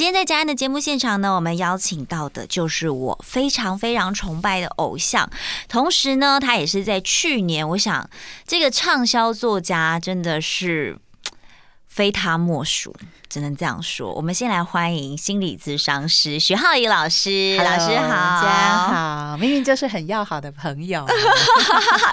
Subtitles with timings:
[0.00, 5.28] 今天在佳安的节目现场呢，我们邀请到的就是我非常非常崇拜的偶像，
[5.68, 8.08] 同时呢，他也是在去年，我想
[8.46, 10.98] 这个畅销作家真的是
[11.86, 12.96] 非他莫属。
[13.30, 14.12] 只能这样说。
[14.12, 17.56] 我们先来欢迎心理咨商师许皓宜老师。
[17.56, 21.06] Hello, 老师好，大家好，明明就是很要好的朋友。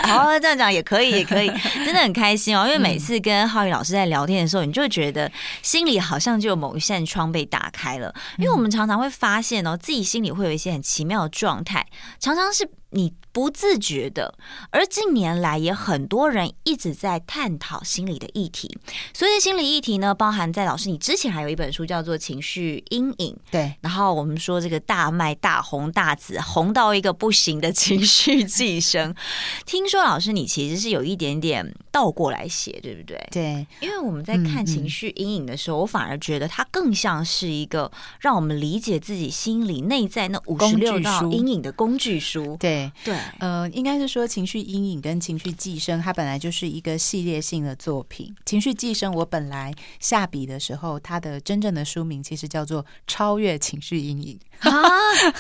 [0.04, 1.48] 好， 这样讲也可以，也可以，
[1.84, 2.68] 真的很开心哦。
[2.68, 5.30] 因为每次跟浩宇老师在聊天的时候，你就会觉得
[5.64, 8.14] 心里好像就有某一扇窗被打开了。
[8.38, 11.88] 因为我们常常会发现哦，自己心里会有一些很奇妙的状态，
[12.20, 14.36] 常常是你不自觉的。
[14.70, 18.78] 而近年来也很多人一直在探讨心理的议题。
[19.14, 21.00] 所以心理议题呢，包含在老师你。
[21.08, 23.74] 之前还有一本书叫做《情绪阴影》，对。
[23.80, 29.16] 然后我们说这个大卖大红大紫，红到一个不行的情绪寄生。
[29.66, 33.26] 听说老师你其实是有一点点倒过来写，对不对？
[33.32, 33.66] 对。
[33.80, 42.58] 因为我们在看《情绪阴影》的时候，嗯嗯，我反而觉得它更像是一个让我们理解自己心里内在那五十六道阴影的工具书。
[42.60, 43.18] 对对。
[43.40, 48.28] 呃，应该是说《情绪阴影》跟《情绪寄生》，它本来就是一个系列性的作品。
[48.46, 50.97] 《情绪寄生》我本来下笔的时候。
[51.00, 54.90] 它的真正的书名其实叫做《超越情绪阴影》啊，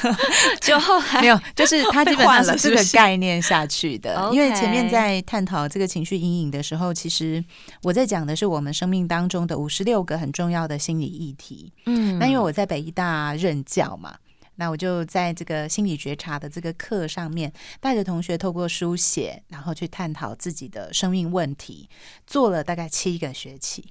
[0.61, 4.16] 就后来没有，就是它基本上是这个概念下去的。
[4.16, 7.44] 是是因为前面在探讨这个情绪阴影的时候，其实
[7.83, 11.71] 我在讲的是我们生命当中的五十六个很重要的心理议题。
[11.86, 14.17] 嗯，那因为我在北医大任教嘛，
[14.55, 21.89] 那我就在这个心理觉察的这个课上面，带着同学透过书写，然后去探讨自己的生命问题，
[22.25, 23.86] 做了大概七个学期。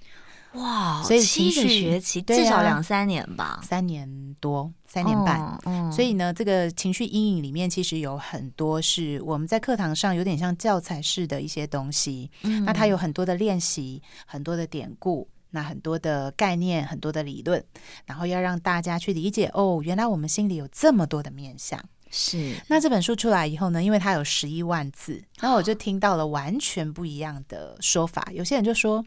[0.53, 5.61] 哇，所以七个学期至少两三年吧，三年多，三年半。
[5.67, 12.31] 嗯，所以呢，这个情绪阴影里面其实有很多是我们在课堂上有点像教材式的一些东西。
[12.43, 17.63] 嗯，那它有很多的练习，很多的典故，那很多的概念，很多的理论，
[18.07, 21.79] 然后要让大家去理解哦，原来我们心里有这么多的面相。
[22.11, 22.55] 是。
[22.69, 28.27] 那这本书出来以后呢，因为它有十一万字，然后我就听到了完全不一样的说法。
[28.33, 29.05] 有些人就说。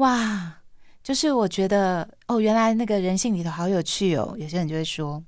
[0.00, 0.60] 哇，
[1.04, 4.34] 就是我觉得哦，原来那个人性里头好有趣哦。
[4.38, 5.22] 有些人就会说，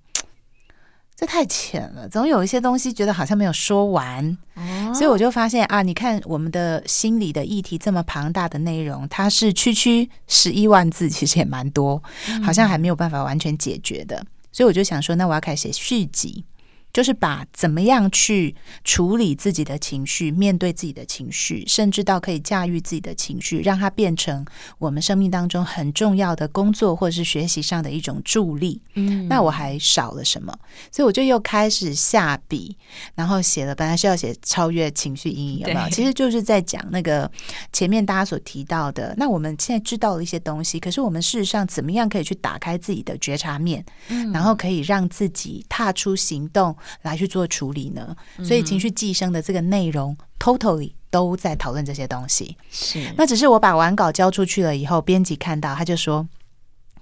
[1.14, 4.26] 这太浅了，总有一些东西觉得好像没有说完。
[4.54, 12.02] 哦，所以我就发现啊，你看我们的心理的议题这么庞大的内容，它是区区十一万字，其实也蛮多，
[12.42, 14.24] 好像还没有办法完全解决的。
[14.52, 16.42] 所以我就想说，那我要开始写续集。
[16.92, 18.54] 就是把怎么样去
[18.84, 24.44] 处理自己的情绪，面对自己的情绪，甚至到可以驾驭自己的情绪，让它变成
[24.78, 28.80] 我们生命当中很重要的工作或者是学习上的一种助力。
[28.94, 30.54] 嗯，那我还少了什么？
[30.90, 32.76] 所以我就又开始下笔，
[33.14, 33.74] 然后写了。
[33.74, 35.88] 本来是要写超越情绪阴影，有没有？
[35.88, 37.30] 其实就是在讲那个
[37.72, 39.14] 前面大家所提到的。
[39.16, 46.76] 那我们现在知道了一些东西，可是我们事实上怎么样可以去打开自己的觉察面，嗯，然后可以让自己踏出行动。
[47.02, 48.16] 来去做处理呢？
[48.44, 52.56] 所以情绪寄生的这个内容、嗯、，totally 都在讨论这些东西。
[52.70, 56.28] 是，那只是我把完稿交出去了以后，编辑看到他就说：“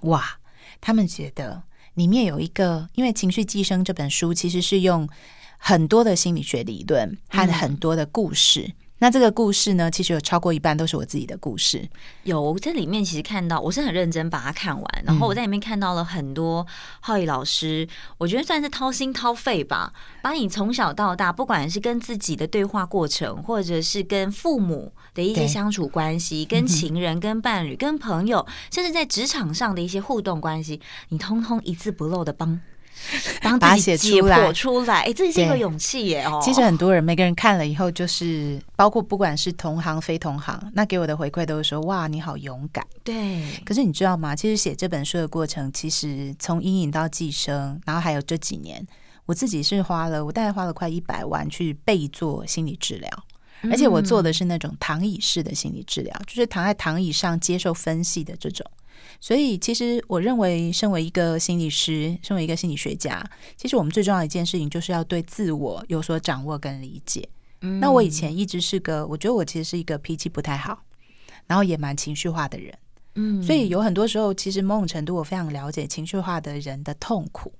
[0.01, 0.39] 哇，
[0.79, 5.07] 他们觉得里面有一个，因为情绪寄生这本书其实是用
[5.57, 8.61] 很多的心理学理论和很多的故事。
[8.67, 11.89] 嗯”那这个故事呢，其实有超过一半都是我自己的故事。
[12.21, 16.63] 有我在里面，其实看到我是很认真把它看完，然后我在里面看到了很多
[16.99, 17.87] 浩宇老师，
[18.19, 19.91] 我觉得算是掏心掏肺吧，
[20.21, 30.79] 把你从小到大，不管是跟自己的对话过程，或者是跟父母的一些相处关系，跟情人、跟伴侣、跟朋友，甚至在职场上的一些互动关系，
[31.09, 32.61] 你通通一字不漏的帮。
[33.41, 36.23] 帮自己解剖出来，哎，这是一个勇气耶！
[36.23, 42.85] 哦，其实很多人，每个人看了以后，就是包括不管是同行非同行，那给我的回馈都是说：哇，你好勇敢。
[43.03, 43.43] 对。
[43.65, 44.35] 可是你知道吗？
[44.35, 48.85] 其实写这本书的过程，其实从阴影到寄生，然后还有这几年，
[49.25, 53.09] 我自己是花了，我大概花了快一百万去备做心理治疗，
[53.63, 58.65] 而且我做的是那种躺椅式的心理治疗，就是躺在躺椅上接受分析的这种。
[59.19, 63.23] 所以，其实我认为，身为一个心理师，身为一个心理学家，
[63.55, 67.27] 其实我们最重要的一件事情，就是要对自我有所掌握跟理解。
[67.61, 67.79] 嗯。
[67.79, 70.83] 那我以前一直是个，我觉得我其实是一个脾气不太好，
[71.45, 72.73] 然后也蛮情绪化的人。
[73.15, 73.43] 嗯。
[73.43, 77.53] 所以有很多时候，其实某种程度，我非常了解情绪化的人的痛苦，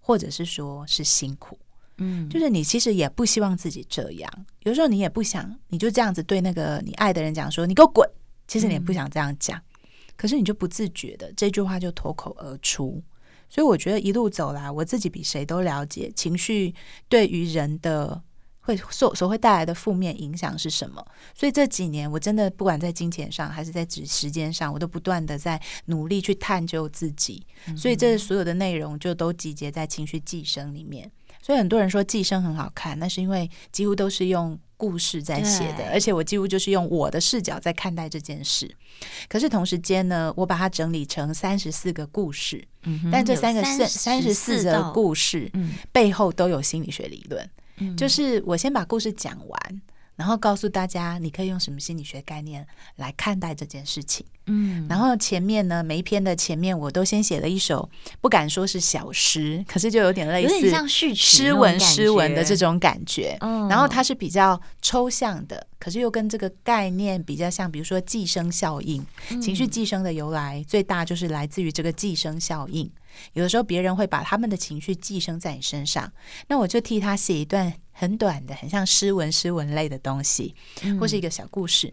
[0.00, 1.58] 或者是说是辛苦。
[1.98, 2.28] 嗯。
[2.30, 4.30] 就是你其实也不希望自己这样，
[4.62, 8.08] 有时候你也不想，你就这样子对那个你爱的人讲说：“你给我滚！”
[8.48, 9.60] 其实你也不想这样讲。
[10.16, 13.02] 可是你就不自觉的这句话就脱口而出，
[13.48, 16.74] 所以我觉得一路走来，我自己比谁都了解情绪
[17.08, 18.22] 对于人的
[18.60, 21.04] 会所所会带来的负面影响是什么？
[21.34, 27.46] 所以这几年我真的不管在金钱上还是在指时间上，我都不断的在努力去探究自己。
[27.76, 31.10] 所以这所有的内容就都集结在情绪寄生里面。
[31.42, 38.70] 所以很多人说寄生很好看，那是因为几乎都是用故事在写的，而且我几乎就是用我的视角在看待这件事。
[39.28, 45.50] 可是同时间呢，我把它整理成三十四个故事，嗯，但这三个三三十四个故事
[45.90, 47.96] 背后都有心理学理论。
[47.96, 49.82] 就是我先把故事讲完，
[50.16, 52.66] 然后告诉大家，你可以用什么心理学概念
[52.96, 54.24] 来看待这件事情。
[54.46, 57.88] 嗯，然后前面呢，每一篇的前面我都先写了一首，
[58.20, 63.36] 不敢说是小诗，可是就有点类似像序曲诗文诗文的这种感觉。
[63.40, 69.04] 嗯，然后它是比较抽象的，可是又跟这个概念比较像，比如说寄生效应，
[69.40, 72.90] 情绪寄生的由来最大就是来自于这个寄生效应。
[73.32, 76.12] 有的时候别人会把他们的情绪寄生在你身上，
[76.48, 80.54] 那我就替他写一段很短的、很像诗文、诗文类的东西，
[81.00, 81.90] 或是一个小故事，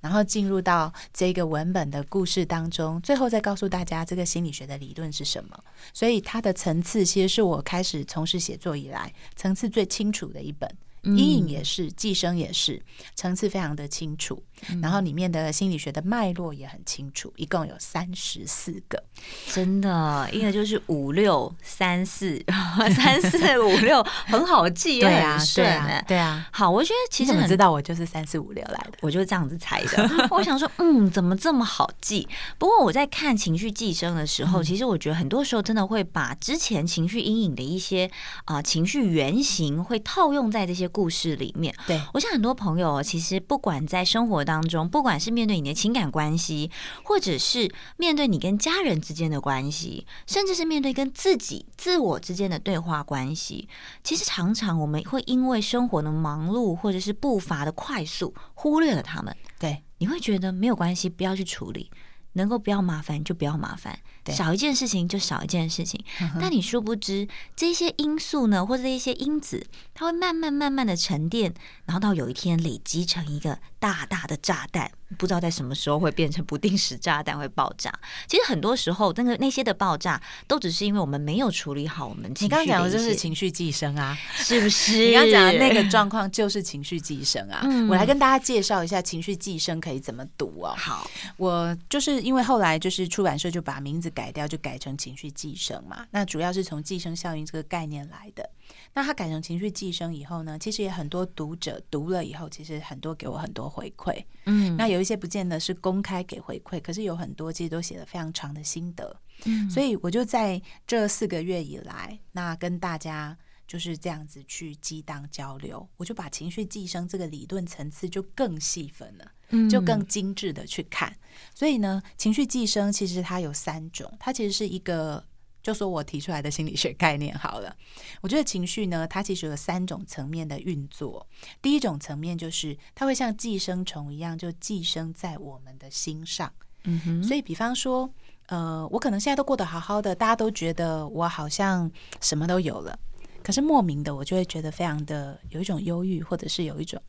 [0.00, 5.64] 然后进入到这个文本的故事当中，最后再告诉大家这个心理学的理论是什么。
[5.92, 10.72] 所以它的层次其实是我开始从事写作以来层次最清楚的一本。
[11.02, 12.80] 阴影也是，寄生也是，
[13.14, 14.42] 层次非常的清楚，
[14.82, 19.02] 然后里面的心理学的脉络也很清楚，一共有三十四个，
[19.50, 22.38] 真的，一个就是五六三四
[22.94, 26.46] 三四五六，很好记，对啊，对啊，对啊。
[26.52, 30.28] 好，我觉得其实你知道我就是三四五六来的，我就是这样子猜的。
[30.30, 32.28] 我想说，嗯，怎么这么好记？
[32.58, 38.10] 不过我在看情绪寄生的时候，其实我觉得很多时候真的会把之前情绪阴影的一些
[38.44, 40.89] 啊情绪原型会套用在这些。
[40.90, 46.70] 故事里面，对，我想很多朋友其实不管在生活当中，不管是面对你的情感关系，
[47.04, 53.68] 或者是面对你跟家人之间的关系，甚至是面对跟自己自我之间的对话关系，
[54.04, 59.34] 其实常常我们会因为生活的忙碌或者是步伐的快速，忽略了他们。
[59.58, 61.90] 对，你会觉得没有关系，不要去处理。
[62.34, 63.98] 能够不要麻烦就不要麻烦，
[64.28, 66.02] 少一件事情就少一件事情。
[66.20, 71.54] 嗯、但你殊不知，这些因素呢，或者一些因子，它会慢慢慢慢的沉淀，
[71.86, 74.92] 然后到有一天累积成一个大大的炸弹。
[75.18, 77.92] 不知道在什么时候会变成不定时炸弹会爆炸。
[78.28, 82.44] 其实很多时候，那个那些的爆炸都只是因为我们没有处理好我们情绪。
[82.44, 84.92] 你刚刚讲的就是情绪寄生啊，是不是？
[85.08, 87.60] 你刚刚讲的那个状况就是情绪寄生啊。
[87.64, 90.74] 嗯、我来跟大家介绍一下情绪寄生可以怎么读哦。
[90.76, 96.06] 好，我就是因为后来就是出版社就把名字改掉，就改成情绪寄生嘛。
[96.10, 98.48] 那主要是从寄生效应这个概念来的。
[98.92, 104.24] 那他改成情绪寄生以后呢，其实也很多读者读了以后，其实很多给我很多回馈。
[104.46, 109.20] 嗯，那有一些不见得是公开给回馈，可是有很多其实都写了非常长的心得。
[109.44, 113.36] 嗯，所以我就在这四个月以来，那跟大家
[113.66, 121.16] 就是这样子去激荡交流，我就把情绪寄生这个理论层次就更细分了，就更精致的去看。
[121.54, 125.24] 所以呢，情绪寄生其实它有三种，它其实是一个。
[125.62, 127.76] 就说我提出来的心理学概念好了，
[128.20, 131.26] 我觉得情绪呢，它其实有三种层面的运作。
[131.60, 136.52] 第一种层面就是它会像寄生虫一样，就寄生在我们的心上。
[136.84, 138.10] 嗯哼，所以比方说，
[138.46, 141.90] 呃，我可能现在都过得好好的，大家都觉得我好像
[142.22, 142.98] 什么都有了，
[143.42, 147.00] 可是莫名的我就会觉得非常的有一种忧郁，或者是有一种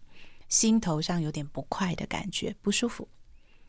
[0.50, 3.07] 心头上有点不快的感觉，不舒服。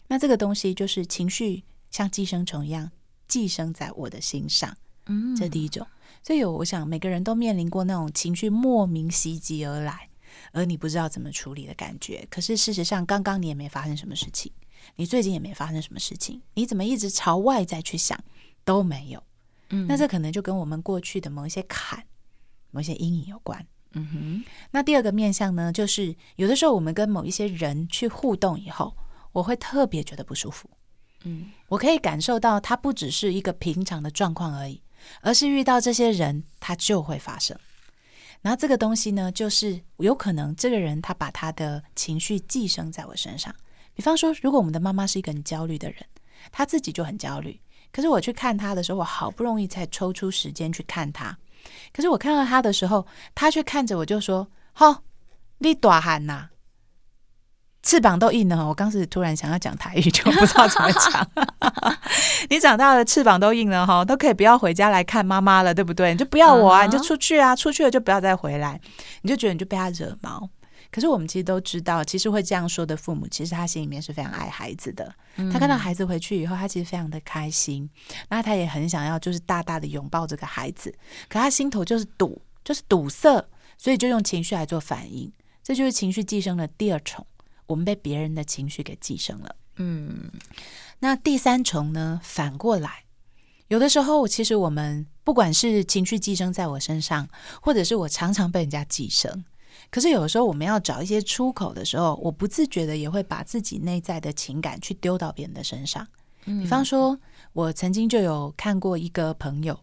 [0.08, 2.90] 那这个东西就是情绪像寄生虫一样。
[3.28, 4.76] 寄生在我的心上，
[5.06, 5.86] 嗯，这第一种。
[6.22, 10.08] 所以，我想每个人都面临过那种情绪莫名袭击而来，
[10.52, 12.24] 而你不知道怎么处理的感觉。
[12.31, 14.52] 可是事实上，刚刚你也没发生什么事情，
[14.94, 18.22] 你最近也没发生什么事情，你怎么一直朝外在去想
[18.64, 19.22] 都没有？
[19.70, 22.05] 嗯，那这可能就跟我们过去的某一些坎、
[22.70, 23.67] 某一些阴影有关。
[23.94, 24.44] 嗯哼。
[24.70, 28.94] 那第二个面向呢，就是有的时候我们跟某一些人去互动以后，
[29.32, 30.70] 我会特别觉得不舒服。
[31.24, 34.81] 嗯，我可以感受到，它不只是一个平常的状况而已，
[35.20, 37.56] 而是遇到这些人，它就会发生。
[38.41, 43.55] 然后这个东西呢，就是有可能这个人他把他的情绪寄生在我身上。
[43.94, 46.05] 比方说，如果我们的妈妈是一个很焦虑的人，
[46.50, 47.60] 她自己就很焦虑，
[47.93, 51.36] 可是我去看她的时候，我好不容易才抽出时间去看她，
[51.93, 55.05] 可是我看到她的时候，她却看着我就说：“吼，
[55.58, 56.48] 你大汉呐！”
[57.82, 61.29] 翅膀都硬了，我刚是突然想要讲台语，就不知道怎么讲。
[62.48, 66.12] 你长大了，翅膀都硬了哈，都可以不要回家来看妈妈了，对不对？
[66.12, 68.81] 你就不要我啊，你就出去啊，出去了就不要再回来。
[69.22, 70.48] 你就觉得你就被他惹毛。
[70.91, 75.12] 可是我们其实都知道，其实会这样说的父母，其实他心里面是非常爱孩子的。
[75.51, 77.89] 他看到孩子回去以后，他其实非常的开心，
[78.29, 80.94] 那他也很想要就是大大的拥抱这个孩子，
[81.29, 83.44] 可他心头就是堵，就是堵塞。
[83.79, 87.27] 所以就用情绪来做反应，这就是情绪寄生的第二重，
[87.72, 89.56] 我们被别人的情绪给寄生了。
[89.76, 90.31] 嗯，
[90.98, 92.20] 那第三重呢？
[92.22, 93.05] 反过来，
[93.69, 97.26] 有的时候其实我们不管是情绪寄生在我身上，
[97.62, 99.44] 或者是我常常被人家寄生，
[99.91, 106.06] 可是有的时候我们要找一些出口的时候，我不自觉的也会把自己内在的情感去丢到别人的身上。
[106.44, 107.19] 比方说，
[107.55, 109.79] 我曾经就有看过一个朋友，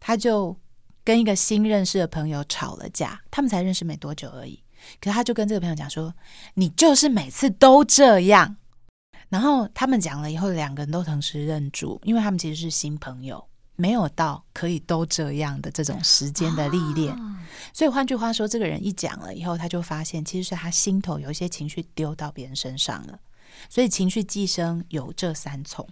[0.00, 0.54] 他就
[1.02, 4.60] 跟一个新认识的朋友吵了架，他们才认识没多久而已。
[5.00, 6.14] 可是他就跟这个朋友讲说
[6.54, 8.56] ：“你就是每次都这样。”
[9.30, 13.44] 然后他们讲了以后，两个人都同时认住，因为他们其实是新朋友，
[13.76, 17.16] 没有到可以都这样的这种时间的历练。
[17.72, 23.18] 所以换句话说，这个人一讲了以后，他就发现其实是他心头有一些情绪丢到别人身上了。
[23.68, 25.88] 所以情绪寄生有这三重，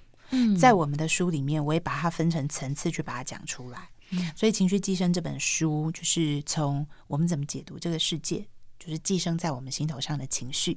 [0.59, 3.89] 在我们的书里面，我也把它分成层次去把它讲出来。
[4.37, 8.47] 所以情绪寄生这本书就是从我们怎么解读这个世界，
[8.85, 10.77] 就是寄生在我们心头上的情绪，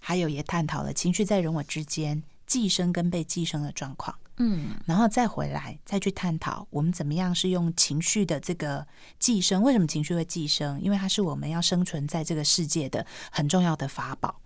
[0.00, 4.18] 还有也探讨了情绪在人我之间寄生跟被寄生的状况。
[4.38, 8.84] 嗯，然后再回来再去探讨我们怎么样是用情绪的这个
[9.20, 10.82] 寄生，为什么情绪会寄生？
[10.82, 14.40] 因为它是我们要生存在这个世界的很重要的法宝。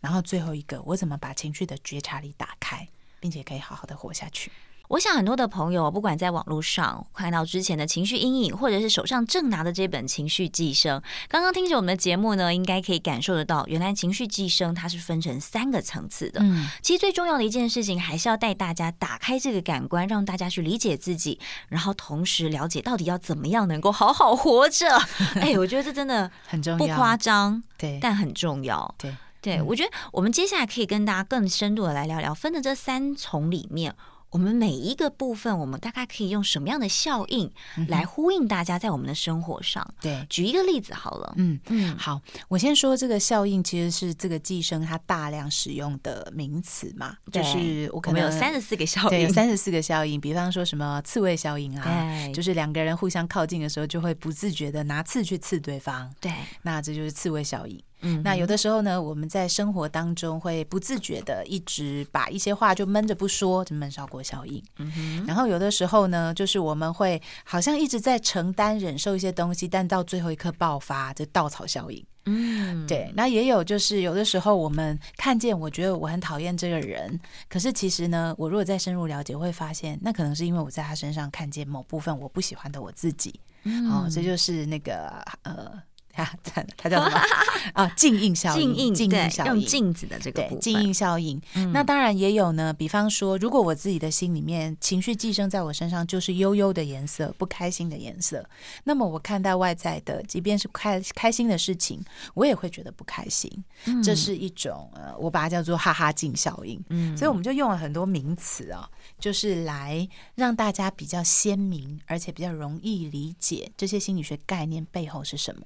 [0.00, 2.86] 然后最后一个，我怎么把情绪的觉察力打开，
[3.18, 4.52] 并且可以好好的活下去？
[4.92, 16.40] 我想很多的朋友，不管在网络上看到之前的情绪阴影，或者是手上正拿的这本《情绪寄生》，刚刚听着我们的节目呢，应该可以感受得到，原来情绪寄生它是分成三个层次的。
[16.42, 24.86] 嗯，其实最重要的一件事情，还是要带大家打开这个感官，让大家去理解自己，然后同时了解到底要怎么样能够好好活着。
[25.40, 29.16] 哎，我觉得这真的很重要，不夸张，对，但很重要，对。
[29.40, 33.92] 对，我觉得我们接下来可以跟大家更深度的来聊聊，分的这三重里面，
[34.32, 37.50] 我们每一个部分，我们大概可以用什么样的效应
[37.86, 39.86] 来呼应大家在我们的生活上？
[40.00, 41.34] 对、嗯，举一个例子好了。
[41.36, 56.10] 嗯嗯，好，我先说这个效应其实是这个寄生它大量使用的名词嘛，就是我可能我有三十四个效应，有三十四个效应，比方说什么刺猬效应啊，就是两个人互相靠近的时候，就会不自觉的拿刺去刺对方。
[56.20, 57.78] 对，那这就是刺猬效应。
[58.02, 64.62] 嗯，那有的时候呢，我们在生活当中会不自觉的一直把一些话就闷着不说，就闷烧锅效应。
[64.78, 65.24] 嗯哼。
[65.26, 72.04] 然后有的时候呢，就是我们会好像一直在承担忍受一些东西，但到最后一刻爆发，这稻草效应。
[72.26, 73.12] 嗯，对。
[73.14, 77.18] 那也有就是有的时候我们看见，我觉得我很讨厌这个人，
[77.48, 83.38] 可是其实呢，我如果再深入了解，会发现那可能是因为我在他身上看见某部分我不喜欢的我自己。
[83.62, 85.08] 嗯，哦，这就是那个
[85.42, 85.80] 呃。
[86.14, 86.30] 啊，
[86.76, 87.20] 它叫什么
[87.74, 87.86] 啊？
[87.96, 91.40] 镜映效应，镜映效应，用镜子的这个部分，镜映效应。
[91.54, 92.72] 嗯、那当然也有呢。
[92.72, 98.44] 比方说，如果我自己的心里面情绪寄生在我身上，就是忧忧的颜色，不开心的颜色。
[98.84, 102.02] 那么我看待外在的，即便是开开心的事情，
[102.34, 103.50] 我也会觉得不开心。
[103.86, 106.82] 嗯、这是一种呃，我把它叫做哈哈镜效应。
[106.90, 108.84] 嗯，所以我们就用了很多名词啊、哦，
[109.18, 115.62] 就是来让大家比较鲜明，而且比较容易理解这些心理学概念背后是什么。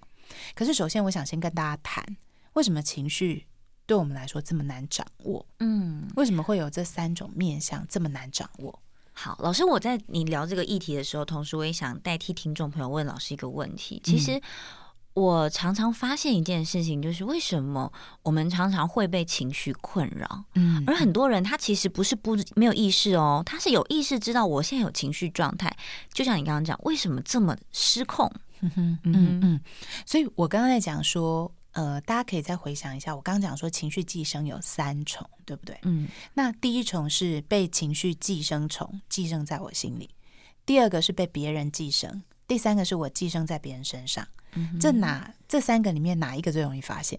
[0.55, 2.05] 可是，首先我想先跟大家谈，
[2.55, 3.47] 为什么情绪
[3.87, 5.47] 对我们来说这么难掌握？
[5.61, 8.83] 嗯，为什么会有这三种面相这么难掌握？
[9.13, 13.99] 好，老师，我在你聊这个议题的时候，同时我也想代替听众朋友问老师一个问题。
[14.05, 14.39] 其实
[15.15, 17.91] 我常常发现一件事情，就是为什么
[18.23, 20.45] 我们常常会被情绪困扰？
[20.55, 25.75] 嗯，而很多人他其实不是不没有意识哦，他是有意识知道我现在有情绪状态。
[26.13, 28.31] 就像你刚刚讲，为什么这么失控？
[28.61, 29.61] 嗯哼，嗯嗯，
[30.05, 35.79] 所以我刚刚在讲说，呃，大家可以再回想一下，我刚刚讲说情绪寄生有三重，对不对？
[35.83, 40.09] 嗯，那第一重是被情绪寄生虫寄生在我心里，
[40.65, 44.27] 第二个是被别人寄生，第三个是我寄生在别人身上。
[44.55, 47.19] 嗯，这哪这三个里面哪一个最容易发现？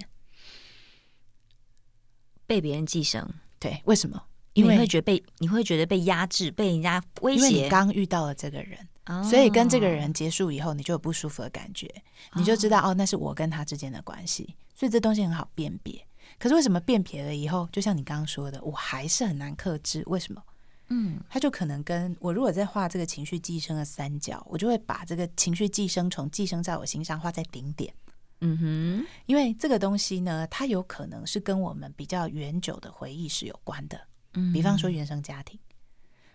[2.48, 3.30] 被别人寄生，
[3.60, 4.24] 对，为什么？
[4.54, 7.48] 因为你会觉得被你会觉得被压制，被人家威胁。
[7.48, 8.88] 因为你刚遇到了这个人。
[9.24, 11.90] 所以跟这个人结束以后，你就有不舒服的感觉，
[12.36, 14.56] 你就知道哦，那是我跟他之间的关系。
[14.76, 16.06] 所以这东西很好辨别。
[16.38, 20.04] 可是为什么辨别了以后，就像你刚刚说的，我还是很难克制？
[20.08, 20.44] 为什么？
[20.90, 27.94] 嗯，他就可能跟我如果在画这个情绪寄生的三角，我就会把这个情绪寄生虫寄生在我心上画在顶点。
[28.42, 34.00] 嗯哼，因为这个东西呢，它有可能是跟我们比较远久的回忆是有关的。
[34.36, 35.60] 嗯，比方说原生家庭。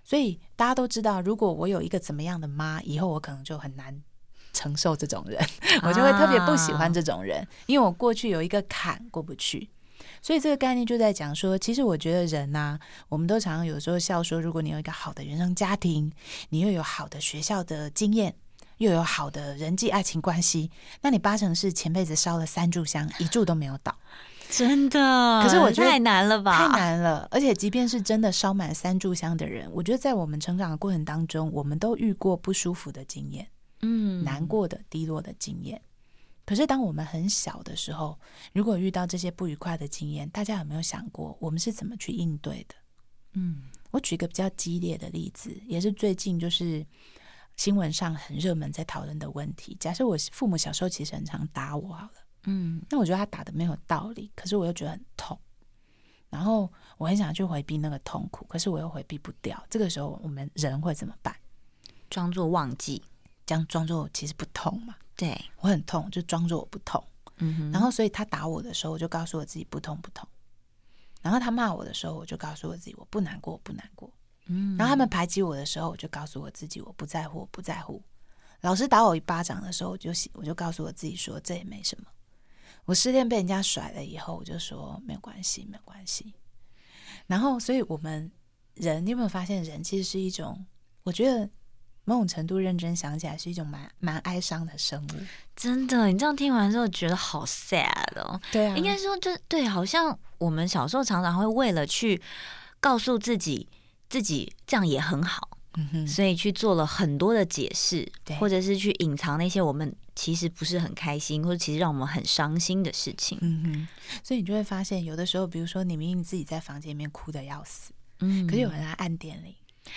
[0.05, 4.03] 所以大家都知道，如果我有一个怎么样的妈，以后我可能就很难
[4.53, 5.41] 承受这种人，
[5.83, 9.71] 我就会特别不喜欢这种人，因为我过去有一个坎过不去。
[10.21, 12.79] 所以这个概念就在讲说，其实我觉得人呐，
[13.09, 16.13] 我们都常常有时候笑说，如果你有一个好的原生家庭，
[16.51, 18.35] 你又有好的学校的经验，
[18.79, 23.97] 又有好的人际爱情关系，那你八成是前辈子烧了三炷香，一炷都没有倒。
[24.53, 25.43] 真的？
[25.43, 26.59] 可是我觉得太难了吧？
[26.59, 27.27] 太难了。
[27.31, 33.49] 而且，即便是真的烧满三炷香的人，我觉得在我们成长的过程当中，我们都遇过不舒服的经验，
[33.81, 35.81] 嗯，难过的、低落的经验。
[36.45, 38.19] 可是，当我们很小的时候，
[38.53, 42.75] 如果遇到这些不愉快的经验，大家有没有想过，我们是怎么去应对的？
[43.33, 46.85] 嗯，我举一个比较激烈的例子，也是最近就是
[47.57, 49.75] 新闻上很热门在讨论的问题。
[49.81, 52.13] 假设我父母小时候其实很常打我，好了。
[52.45, 55.39] 嗯，那我觉得他打的没有道理，可是我又觉得很痛，
[56.29, 59.63] 然后我很想去回避那个痛苦，可是我又回避不掉。
[59.71, 61.35] 这个时候，我们人会怎么办？
[62.11, 63.03] 装作忘记，
[63.47, 64.97] 这样装作其实不痛嘛？
[65.17, 67.03] 对，我很痛，就装作我不痛。
[67.39, 70.29] 嗯哼，然后所以他打我的时候，我就告诉我自己不痛不痛。
[71.23, 74.13] 然后他骂我的时候，我就告诉我自己我不难过我不难过。
[74.47, 78.03] 嗯，然后他们排挤我的时候，我就告诉我自己我不在乎我不在乎。
[78.63, 82.07] 老师打我一巴掌的时候，我就我就告诉我自己说这也没什么。
[82.85, 86.35] 我失恋被人家甩了以后，我就说没有关系，没有关系。
[87.27, 88.31] 然后，所以我们
[88.75, 90.67] 人，你有没有发现，人其实是一种，
[91.05, 91.49] 我觉得
[92.05, 95.11] 某种程度认真想起来，是一种蛮蛮哀伤的生物。
[95.55, 98.41] 真的，你这样听完之后，觉得好 sad 哦。
[98.51, 102.21] 对啊，应该说，就对，好像我们小时候常常会为了去
[102.81, 103.69] 告诉自己，
[104.09, 105.49] 自己这样也很好。
[106.07, 113.39] 所以去做了很多的解释，对，或者是去隐藏那些我们其实不是很开心，或者其实让我们很伤心的事情。
[113.41, 113.89] 嗯哼，
[114.23, 119.55] 所以你就会发现，有的时候，比如说你明明自己在房间里面哭的要死，嗯，可是有人来按电铃，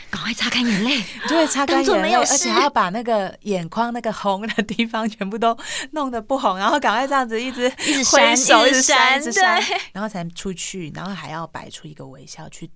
[0.09, 5.57] 赶快擦干眼泪， 你就会擦干眼泪，而且还要把那个眼眶那个红的地方全部都
[5.91, 12.69] 弄得不红，然后赶快这样子一直一直挥手，一直闪，一直闪，然后才出去，然后还要摆出一个微笑去。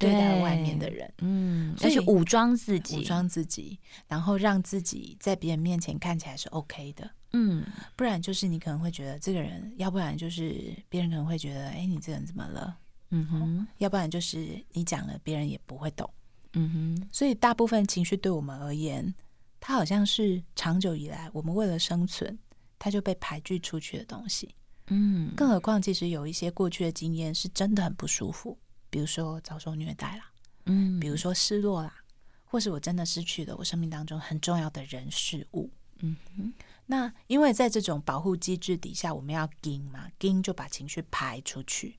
[0.00, 3.78] 对待外面的人，嗯，所以武装自己，武装自己，
[4.08, 12.78] 然后让自己在别人面前看起来是 OK 的，嗯，不然就是你可能会觉得这个人，要不然就是别人可能会觉得，哎，你这个人怎么了？
[13.10, 16.08] 嗯哼，要不然就是你讲了，别人也不会懂，
[16.54, 19.14] 嗯哼，所以大部分情绪对我们而言，
[19.60, 22.38] 它好像是长久以来我们为了生存，
[22.78, 24.54] 它就被排拒出去的东西，
[24.86, 28.56] 嗯，更何况其实有一些过去的经验是真的很不舒服。
[28.90, 30.30] 比如说遭受虐待啦，
[30.66, 31.94] 嗯，比如说失落啦，
[32.44, 36.52] 或是我真的失去了我生命当中很重要的人事物，嗯哼，
[36.86, 41.96] 那因为在这种保护机制底下，我们要撑嘛，撑就把情绪排出去。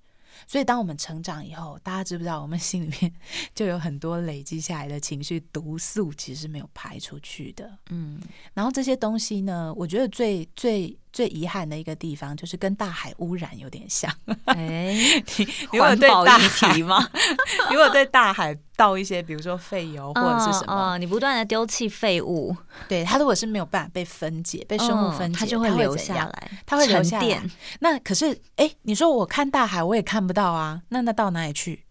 [0.47, 3.13] 所以当我们成长以后，大家知不知道，我们心里面
[3.55, 8.21] 就有很多累积下来的情绪毒素，其实是没有排出去的，嗯。
[8.53, 10.97] 然后这些东西呢，我觉得最最。
[11.13, 14.11] 最遗憾的一个地方就是跟大海污染有点像。
[14.45, 14.95] 哎，
[15.77, 17.07] 环保议题吗？
[17.69, 22.55] 如果对大海倒一些，比如说废油 或者是什么，哦哦、你不断的丢弃废物，
[22.87, 27.41] 对它如果是没有办法被分解、被生物分解，它、哦、就会留下来，它会留下来。
[27.79, 31.83] 那可是，哎，你说我看大海，我也看不到啊，那那到哪里去？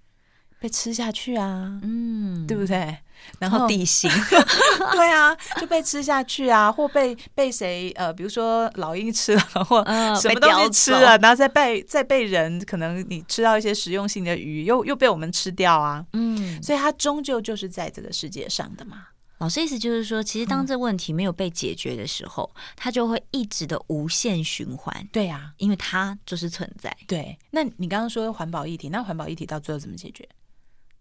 [0.59, 2.99] 被吃下去啊，嗯，对不对？
[3.39, 4.11] 然后地形，
[4.93, 9.85] 对啊，就被吃下去啊，或被被谁呃，比如说老鹰吃了，或
[10.21, 19.07] 什么东西吃了，然后再被再被人，可能你吃到一些实用性的鱼，又又被我们吃掉啊，嗯，所以它终究就是在这个世界上的嘛。
[19.39, 25.09] 老师意思就是说，其实当这问题没有被解决的时候，嗯、它就会一直的无限循环。
[25.11, 26.95] 对啊，因为它就是存在。
[27.07, 30.29] 对，那你刚刚说环保议题，那环保议题到最后怎么解决？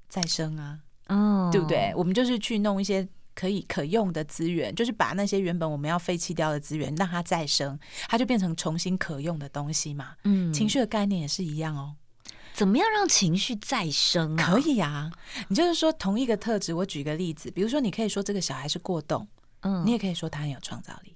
[0.08, 0.80] 再生啊，
[1.10, 1.52] 哦，oh.
[1.52, 1.92] 对不对？
[1.96, 10.14] 我们就是去弄一些可以可用的资源，就是把那些原本我们要废弃掉的资源，让它再生，它就变成重新可用的东西嘛。
[10.24, 11.96] 嗯，情绪的概念也是一样哦。
[12.54, 14.46] 怎么样让情绪再生啊？
[14.46, 15.10] 可以啊，
[15.48, 19.26] 你就是说同一个特质，我举个例子，比如说你可以说这个小孩是过动，
[19.62, 21.16] 嗯，你也可以说他很有创造力。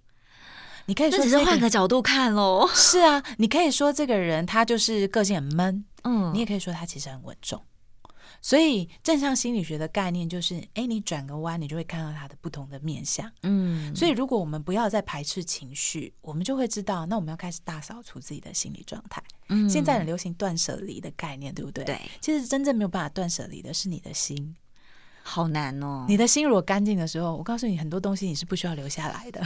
[0.85, 2.69] 你可以说、这个、只是换个角度看喽。
[2.73, 7.61] 是啊，你可以说这个人他就是个性很闷，嗯，你也可以说他其实很稳重。
[8.41, 13.31] 所以正向心理学的概念就是，哎，你转个弯，你就会看到它的不同的面相。
[13.43, 19.23] 嗯，所以如果我们不要再排斥情绪，我们就会知道，那我们要开始大扫除自己的心理状态。
[19.49, 21.83] 嗯，现在很流行断舍离的概念，对不对？
[21.85, 24.55] 对，其实真正没有办法断舍离的是你的心，
[25.21, 26.05] 好难哦。
[26.07, 29.41] 你的心如果干净的时候，我告诉你，很多东西你是不需要留下来的。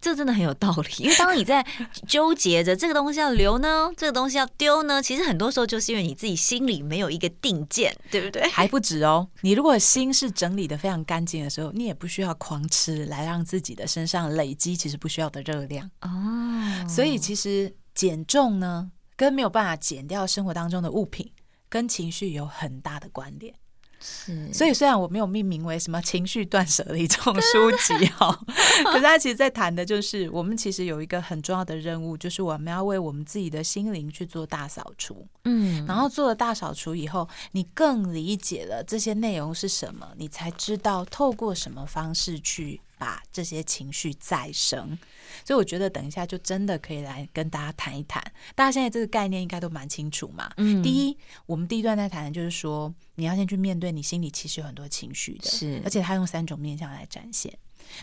[0.00, 1.66] 这真的很有道理，因为当你在
[2.06, 8.48] 纠结着这个东西要留呢，这个东西要丢呢，其实很多时候就是因为你自己心里没有一个定见，对不对？
[8.48, 16.88] 还不止哦，你如果心是整理的非常干净的时候，你也不需要狂吃来让自己的身上累积其实不需要的热量哦。
[16.88, 21.30] 所以其实减重呢，跟没有办法减掉生活当中的物品，
[21.68, 23.52] 跟情绪有很大的关联。
[24.00, 28.38] 是，所以虽然我没有命名为什么情绪断舍离这种书籍哈，
[28.84, 35.26] 可是他其实在谈的就是，我们其实有一个很重要的任务，就是我们要为我们自己的心灵去做大扫除。
[35.44, 44.98] 嗯，然后做了大扫除以后，你更理解了这些内容是什么，你才知道透过什么方式去把这些情绪再生。
[45.44, 48.22] 所以我觉得等一下就真的可以来跟大家谈一谈。
[48.54, 50.50] 大家现在这个概念应该都蛮清楚嘛。
[50.56, 57.56] 嗯，第一，我们第一段在谈的就是说，你要先去面对你心里其实有很多情绪的，是，而且他用三种面向来展现。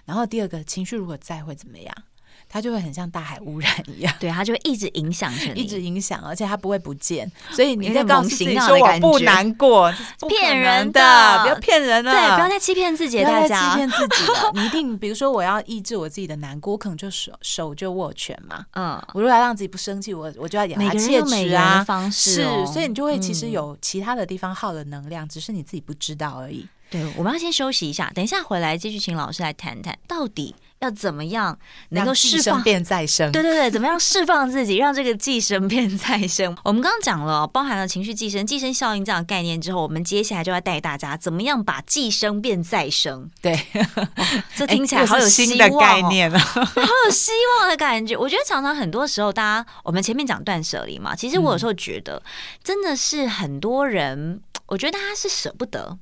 [0.06, 1.96] 然后第二个，情绪如果在会怎么样？
[2.48, 7.30] 它就会很像大海污染一样，对，它就会一直影响着你，一直影响，而且它不会不见。
[7.52, 9.93] 所以你在告诉自己说我不难过，
[10.28, 14.52] 骗人的，不要骗人了，对，不要再欺骗自己，大家欺骗自己了。
[14.54, 18.65] 你一定，比如说我要抑制我自己的难过，我可能就手手就握拳嘛。
[18.74, 21.84] 嗯，我如果要让自己不生气，我我就要咬牙切齿啊。
[21.84, 26.67] 方式是，所以你就会其实有其他的地方耗了能量，只是你自己不知道而已。
[26.89, 30.56] 对，我们要先休息一下，等一下回来继续请老师来谈谈到底。
[30.86, 31.58] 要怎么样
[31.89, 33.32] 能够释放变再生？
[33.32, 36.56] 对对对，怎么样释放自己，让这个寄生变再生？
[36.63, 43.30] 我们刚刚讲了，包含了情绪寄生、寄生效应这样的概念之后，我们接下来就要带大家怎么样把寄生变再生。
[43.41, 43.60] 对，
[44.56, 46.62] 这听起来好有新的概念啊， 好
[47.06, 48.15] 有希望的感觉。
[48.15, 52.21] 我觉得常常很多时候，大家我们前面讲断舍离嘛，其实我有时候觉得
[52.63, 54.41] 真的是很多人。
[54.67, 55.97] 我觉得他是舍不得，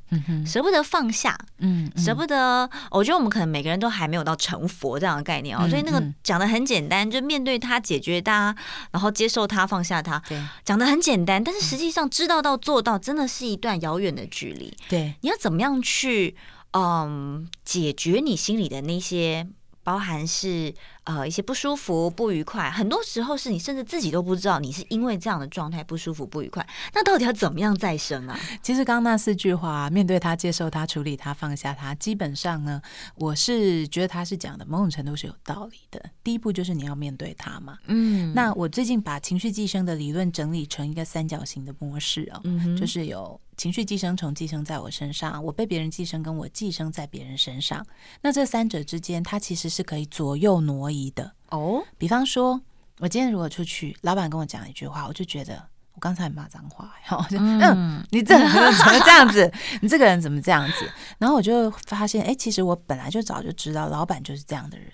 [0.46, 2.70] 舍不得放下，嗯，舍不得。
[2.92, 8.56] 我觉得我们可能每个人都还没有到成佛这样的概念哦，所以那个讲的很简单，就面对他，解决他，
[8.92, 10.22] 然后接受他，放下他，
[10.64, 14.74] 讲的很简单，但是实际上知道到做到，真的是一段遥远的距离。
[14.88, 16.36] 对，你要怎么样去，
[16.72, 19.48] 嗯，解决你心里的那些。
[19.86, 20.74] 包含是
[21.04, 26.66] 呃一些不舒服、不愉快，很多时候是你甚至自己都不知道，你是因为这样的状态不舒服、不愉快。
[26.94, 28.40] 那到底要怎么样再生啊？
[28.62, 32.82] 其实刚刚那四句话，面对他、接受他、处理他、放下他，基本上呢，
[33.16, 36.04] 我是觉得他是讲的某种程度是有道理的。
[36.24, 37.78] 第一步就是你要面对他嘛。
[37.88, 38.34] 嗯。
[38.34, 43.40] 那我最近把情绪寄生的理论整理成一个三角形的模式哦，嗯，就是有。
[43.56, 47.86] 情绪寄生虫寄生在我身上，我被别人寄生，跟我寄生在别人身上。
[48.22, 51.84] 那这三者之间，它其实是可以左右挪移的哦。
[51.98, 52.62] 比方说，
[53.00, 59.52] 我今天如果出去，老板跟我讲一句话，我就觉得我刚才骂脏话， 然后就，嗯，你这人怎么这样子？
[59.82, 60.90] 你这个人怎么这样子？
[61.18, 64.92] 然后我就发现，哎，其实我本来就早就知道，老板就是这样的人。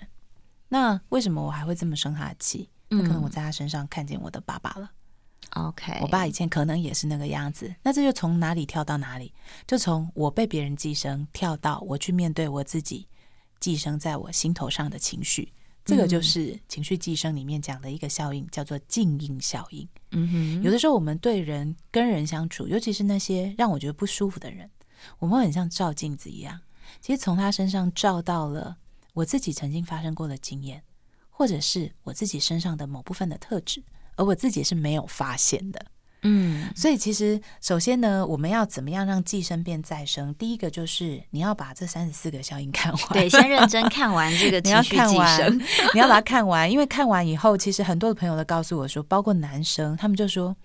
[0.68, 2.70] 那为什么我还会这么生他的气？
[2.88, 4.90] 那可能我在他身上看见我的爸爸了。
[5.54, 9.32] OK，我爸以前可能也是那个样子，那这就从哪里跳到哪里，
[9.66, 13.08] 就从我被别人寄生跳到我去面对我自己
[13.58, 15.52] 寄生在我心头上的情绪，
[15.84, 19.88] 这个就是情绪寄生里面讲的一个效应，叫做镜音效应。
[20.12, 24.70] 嗯哼，有的时候我们对人跟人相处，尤其是那些让我觉得不舒服的人，
[25.18, 26.60] 我们会很像照镜子一样，
[27.00, 28.76] 其实从他身上照到了
[29.14, 30.82] 我自己曾经发生过的经验，
[31.30, 33.82] 或者是我自己身上的某部分的特质。
[34.16, 35.86] 而我自己是没有发现的，
[36.22, 40.34] 嗯，所以其实首先呢，我们要怎么样让寄生变再生？
[40.34, 45.58] 第一个就是你要把这三十四个效应看完，对，先认真看完这个 你要看完，
[45.94, 50.56] 你要把它看完，因为看完以后，其实很多的朋友都告诉我说，包括男生，他们就说。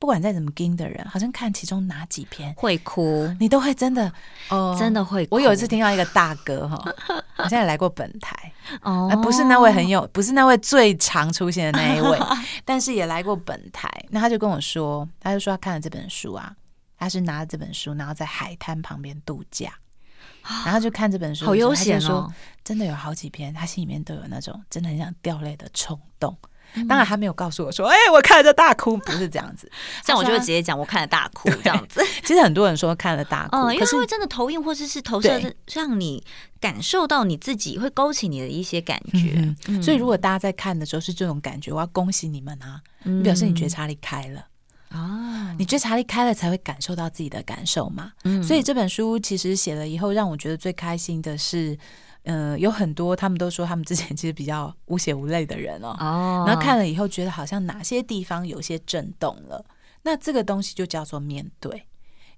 [0.00, 4.10] 不管再怎么惊的人，好像看其中哪几篇会哭，你都会真的
[4.48, 5.36] 哦，真的会哭。
[5.36, 6.82] 我有一次听到一个大哥哈，
[7.36, 12.18] 好像也来过本台 哦，不是那位很有，不是那位最常出现的那一位，
[12.64, 13.90] 但是也来过本台。
[14.08, 16.56] 那他就跟我说，他就说他看了这本书啊，
[16.98, 19.70] 他是拿着这本书，然后在海滩旁边度假，
[20.64, 22.32] 然后就看这本书，好悠闲哦。
[22.64, 26.34] 真的有好几篇，他心里面都有那种真的很想掉泪的冲动。
[26.88, 29.70] 当然，他没有告诉我说：“哎、欸，我看了大哭。”不是这样子，
[30.04, 32.00] 这样我就会直接讲我看了大哭这样子。
[32.24, 35.40] 其实很多人说看了大哭，嗯，因为会真的投影或者是投射，
[35.72, 36.22] 让你
[36.60, 39.32] 感受到你自己，会勾起你的一些感觉。
[39.36, 42.80] 嗯嗯、所以，如果大家在看的时候是这种感觉，我要恭喜你们啊！
[43.02, 44.40] 你表示你觉察力开了
[44.90, 48.12] 啊，嗯、你觉察力开了才会感受到自己的感受嘛。
[48.24, 51.76] 嗯、所以这本书其实写了以后，让我觉得最开心的是。
[52.24, 59.64] 嗯、呃，有很多他们都说他们之前其实比较无血无泪的人哦，哦，然后看了以后觉得好像哪些地方有些震动了，
[60.02, 61.86] 那这个东西就叫做面对，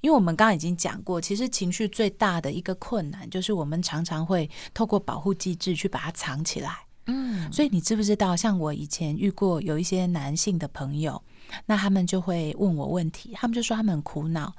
[0.01, 11.21] 因为我们刚刚已经讲过，其实情绪最大的一个困难就是我们常常会透过保护机制去把它藏起来，嗯，所以你知不知道，像我以前遇过有一些男性的朋友，
[11.66, 14.55] 那他们就会问我问题，他们就说他们很苦恼。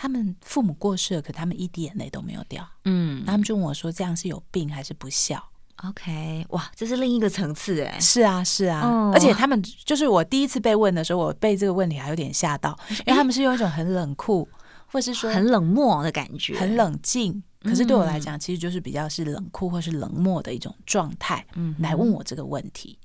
[0.00, 2.66] 他们父母过世了，可他们一滴眼泪都没有掉。
[2.86, 5.44] 嗯，他们就问我说：“这样是有病还是不孝
[5.84, 8.00] ？”OK，哇，这是另一个层次哎。
[8.00, 14.48] 是啊，是啊，哦、而且他们就是我第一次被问的时候，我被这个问题还有点吓到，因为他们是用一种很冷酷
[14.86, 17.42] 或是说很冷漠的感觉，很冷静。
[17.62, 22.98] 可是对我来讲，其实就是比较是冷酷或是冷漠的一种状态，嗯，来问我这个问题。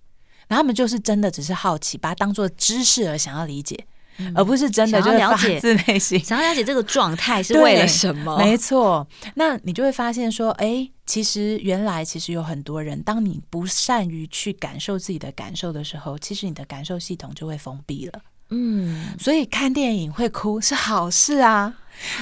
[0.48, 3.86] 然后他们就是真的只是好奇，把它当做知识而想要理解。
[4.34, 8.38] 而不是真的就是发自内心 想要了解这个状态是为了什么？
[8.38, 18.22] 没错，那你就会发现说，哎，其实原来其实有很多人，当你不善于去感受自己的感受的时候，其实你的感受系统就会封闭了。
[18.50, 21.74] 嗯，所以看电影会哭是好事啊。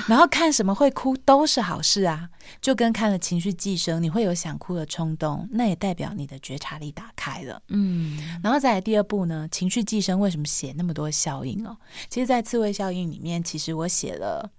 [0.07, 2.29] 然后看什么会哭都是好事啊，
[2.61, 7.61] 就跟看了《情绪寄生》，你会有想哭的冲动，那也代表你的觉察力打开了。
[7.69, 11.77] 嗯，然后再来第二步呢，《情绪寄生》为什么写那么多效应哦？
[12.09, 14.51] 其实，在刺猬效应里面，其实我写了，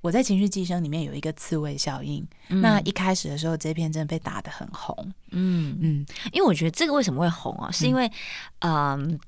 [0.00, 2.26] 我在《情绪寄生》里面有一个刺猬效应。
[2.48, 5.12] 嗯、那一开始的时候，这篇真的被打得很红。
[5.30, 7.70] 嗯嗯，因为我觉得这个为什么会红啊？
[7.70, 8.10] 是因为
[8.60, 9.10] 嗯。
[9.10, 9.18] 呃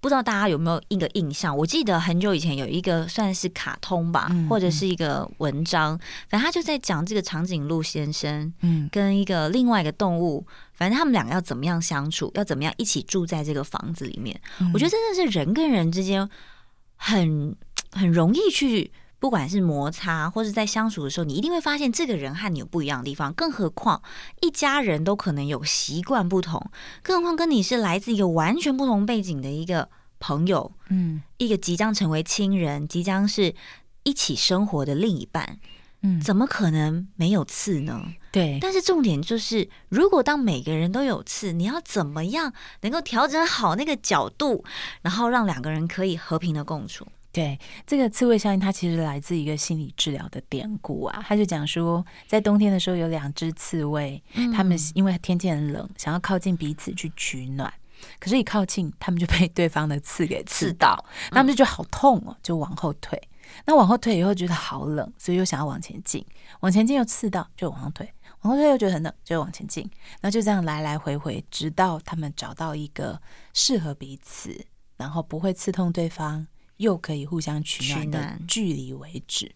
[0.00, 1.56] 不知道大家有没有一个印象？
[1.56, 14.40] 我记得很久以前有一个算是卡通吧，嗯、或者是一个文章，反正他就在讲这个长颈鹿先生，嗯，跟一个另外一个动物，反正他们两个要怎么样相处，要怎么样一起住在这个房子里面。
[14.60, 16.28] 嗯、我觉得真的是人跟人之间
[16.96, 17.56] 很
[17.90, 18.92] 很容易去。
[19.18, 23.32] 不管是摩擦，或是在相处的时候，你一定会发现这个人和你有不一样的地方。
[23.32, 24.02] 更何况
[24.42, 26.70] 一家人都可能有习惯不同，
[27.02, 29.88] 更何况跟你是来自一个完全不同背景的一个
[30.20, 33.54] 朋友，嗯，一个即将成为亲人、即将是
[34.02, 35.58] 一起生活的另一半，
[36.02, 38.02] 嗯，怎么可能没有刺呢？
[38.30, 38.58] 对。
[38.60, 42.52] 但是重点就是，如果当每个人都有刺，你要怎么样
[42.82, 44.64] 能够调整好那个角度，
[45.02, 47.06] 然后让两个人可以和平的共处？
[47.36, 51.22] 对，这个刺猬效应，它其实来自一个心理治疗的典故啊。
[51.28, 54.22] 他就讲说，在冬天的时候，有两只刺猬，
[54.54, 57.70] 他们因为天气很冷，想要靠近彼此去取暖，
[58.18, 63.20] 可是，一靠近，他们就被对方的刺给刺到，他们就觉得好痛哦，就往后退。
[63.66, 66.24] 那往后退以后，觉得好冷，所以又想要往前进，
[66.60, 69.86] 往前进又刺到，就往后退，往后退又觉得很冷，就往前进。
[70.22, 73.20] 那就这样来来回回，直到他们找到一个
[73.52, 74.64] 适合彼此，
[74.96, 76.46] 然后不会刺痛对方。
[76.78, 79.50] 又可以互相取暖的距离为止，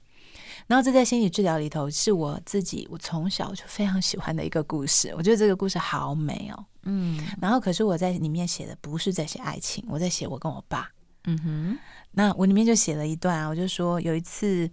[0.67, 5.13] 然后这在心理治疗里头是我自己我从小就非常喜欢的一个故事。
[5.19, 7.21] 我觉得这个故事好美哦，嗯。
[7.41, 10.91] 然后可是我在里面写的不是在写爱情，我在写我跟我爸。
[11.25, 11.79] 嗯哼。
[12.13, 14.69] 那我里面就写了一段啊，我就说有一次，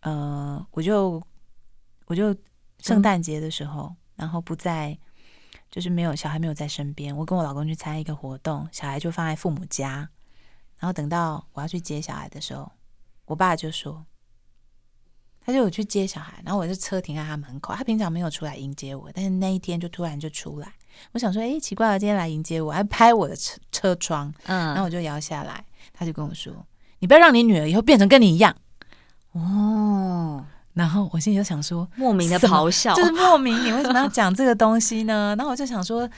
[0.00, 1.22] 呃，我就
[2.06, 2.34] 我就
[2.80, 4.96] 圣诞节的时候，然后不在，
[5.70, 10.08] 就是没有小孩没有在身边，我跟我老公去参加一个活动，小孩就放在父母家。
[10.78, 12.70] 然后等到我要去接小孩的时候，
[13.26, 14.04] 我爸就说，
[15.40, 17.74] 他就有去接小孩，然后我就车停在他门口。
[17.74, 20.72] 他平常没有出来迎接我，但是那一天就突然就出来。
[21.12, 24.32] 我想说，哎，奇怪了，今天来迎接我，还拍我的车车窗。
[24.44, 26.52] 嗯，然后我就摇下来，他就跟我说
[27.00, 28.54] ：“你不要让你女儿以后变成跟你一样。”
[29.32, 35.34] 哦，然后我心里就想说，莫名的咆哮，就是莫名，你为什么要讲这个东西呢？
[35.36, 36.08] 然后我就想说，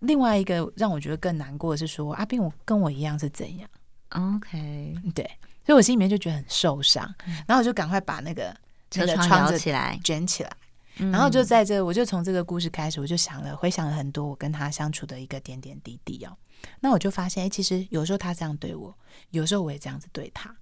[0.00, 3.68] 另外一个让我觉得更难过的是说，阿斌，我跟我一样是怎样
[4.10, 5.24] ？OK，对，
[5.64, 8.54] 所以我心里面就觉得很受伤，嗯、然后我就赶快把那个
[8.90, 10.50] 车窗摇起来，卷起来，
[10.96, 16.36] 嗯、然后就在这，我就从这个故事开始，我就想了，回想了很多我跟他相处的一个点点滴滴哦。
[16.80, 18.96] 那我就发现，哎，其实有时候他这样对我，
[19.30, 20.52] 有时候我也这样子对他，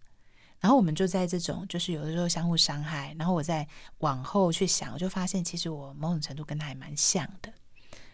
[0.60, 3.66] 然后我们就在这种就是有的时候相互伤害，然后我再
[3.98, 7.52] 往后去想，我就发现其实我某种程度跟他还蛮像的。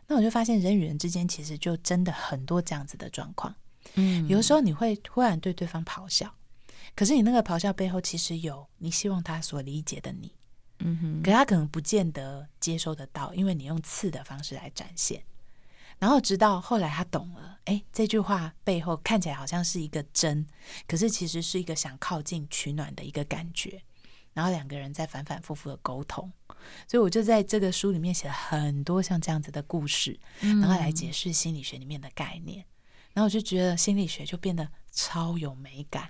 [0.07, 3.55] 那我就发现人与人之间其实就真的很多这样子的状况。
[3.95, 6.35] 嗯，有的时候你会突然对对方咆哮，
[6.95, 10.33] 可是你那个咆哮背后其实有你希望他所理解的你，
[10.79, 15.23] 嗯哼，可他可能不见得接收得到，因为你用刺的方式来展现。
[15.99, 20.45] 然后直到后来他懂了，哎，这句话背后看起来好像是一个真，
[20.88, 23.83] 可是其实是一个想靠近取暖的一个感觉。
[24.35, 26.33] 然后两个人在反反复复的沟通，
[26.88, 32.64] 所以我就在这个书里面写了很多像这样子的故事，然后来解释心理学里面的概念。
[33.14, 36.09] 然后我就觉得心理学就变得超有美感。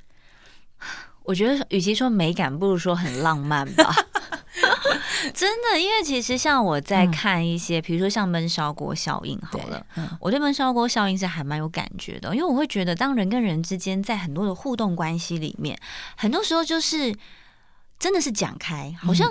[1.25, 3.95] 我觉得与其说美感，不如说很浪漫吧。
[5.33, 9.87] 真的，因为其实像我在看一些，比如说像闷烧锅效应，好了，
[10.21, 15.79] 我对闷烧锅效应是还蛮有感觉的，因为我会觉得，当人跟人之间在很多的互动关系里面，
[16.17, 17.15] 很多时候就是
[18.01, 19.31] 真的是讲开，好像。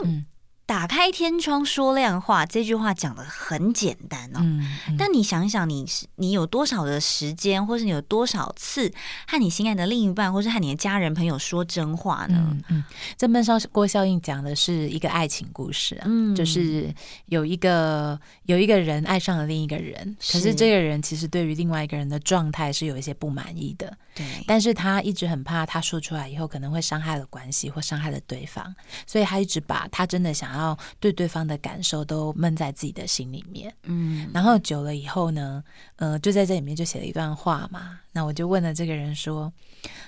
[0.71, 8.89] 打开天窗说亮话这句话讲的很简单哦，嗯嗯、但你想想，你是你有多少的时间，或是你有多少次
[9.27, 12.47] 和你心爱的另一半，或是和你的家人朋友说真话呢？
[12.51, 12.83] 嗯，嗯。
[13.17, 16.89] 这闷烧锅效应讲的是一个爱情故事啊，嗯，就是
[17.25, 28.73] 有一个有一个人爱上了另一个人，可是这个人其实对于另外一个人的状态是有一些不满意的，对，但是他一直很怕他说出来以后可能会伤害了关系或伤害了对方，
[29.05, 30.60] 所以他一直把他真的想要
[30.99, 35.63] 对对方的感受都闷在自己的心里面，嗯，然后久了以后呢，
[35.97, 39.51] 呃，就在这里面就写了一段话嘛，那我就问了这个人说，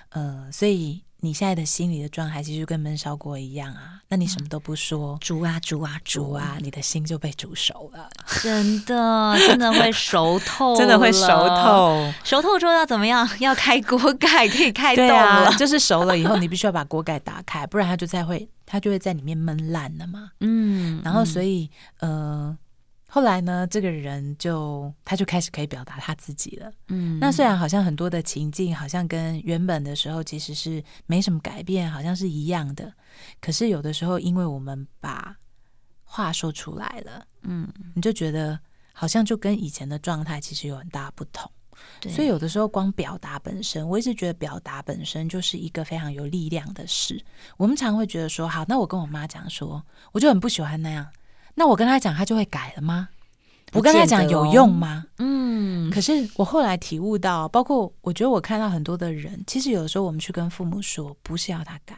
[0.09, 1.01] 呃，所以。
[1.23, 8.09] 你现在的心里的状态其实跟闷烧锅一样啊，那你什么都不说，煮啊煮啊煮啊，你的心就被煮熟了，
[8.41, 13.25] 真的真的会熟透， 真的会熟透，熟透之后要怎么样？
[13.39, 20.31] 要开锅盖，可以开动了，啊，就是熟了以后，你必须要把锅盖打开，不然它就再会，它就会在里面闷烂了嘛。
[20.41, 22.57] 嗯，然后所以呃。
[23.13, 26.71] 后来呢，这个人就他就开始可以表达他自己了。
[26.87, 32.91] 嗯，那虽然好像很多的情境好像跟原本的时候其实是没什么改变，好像是一样的。
[33.39, 35.37] 可是有的时候，因为我们把
[36.03, 38.59] 话说出来了，嗯，你就觉得
[38.93, 41.47] 好像就跟以前的状态其实有很大不同。
[41.99, 47.23] 对，所以有的时候光表达本身，我一直觉得表达本身就是一个非常有力量的事。
[47.57, 51.07] 我们常会觉得说，好，那我跟我妈讲说，我就很不喜欢那样。
[51.55, 53.09] 那我跟他讲，他就会改了吗？
[53.73, 55.05] 我跟他讲有用吗？
[55.17, 61.97] 嗯，可是我后来体悟到，包括我觉得我看到很多的人，其实有的时候我们去跟父母说，不是要他改，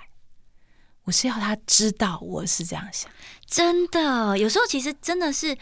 [1.03, 3.11] 我是要他知道我是这样想。
[3.45, 5.57] 真的，有时候其实真的是。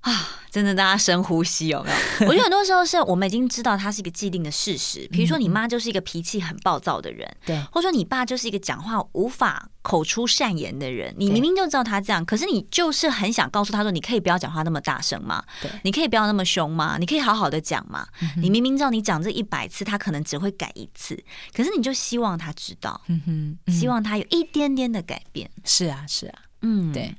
[0.00, 1.90] 啊，真的，大家深呼吸有没
[2.24, 2.26] 有？
[2.28, 5.06] 我觉得很多时候是我们已经知道它是一个既定的事实。
[5.12, 11.14] 比如说，你妈就是一个脾气很暴躁的人，对、嗯，或者说你爸就是一个讲话无法口出善言的人。
[11.18, 15.44] 你明明就知道他这样，可是你就是很想告诉他说：“你可以不要讲话那么大声吗？
[15.60, 16.96] 对，你可以不要那么凶吗？
[16.98, 21.22] 你可以好好的讲吗？”嗯、你明明知道你讲这一百次，他可能只会改一次，
[21.54, 25.50] 可是你就希望他知道，嗯哼，嗯希望他有一点点的改变。
[25.64, 27.14] 是啊，是啊，嗯，对。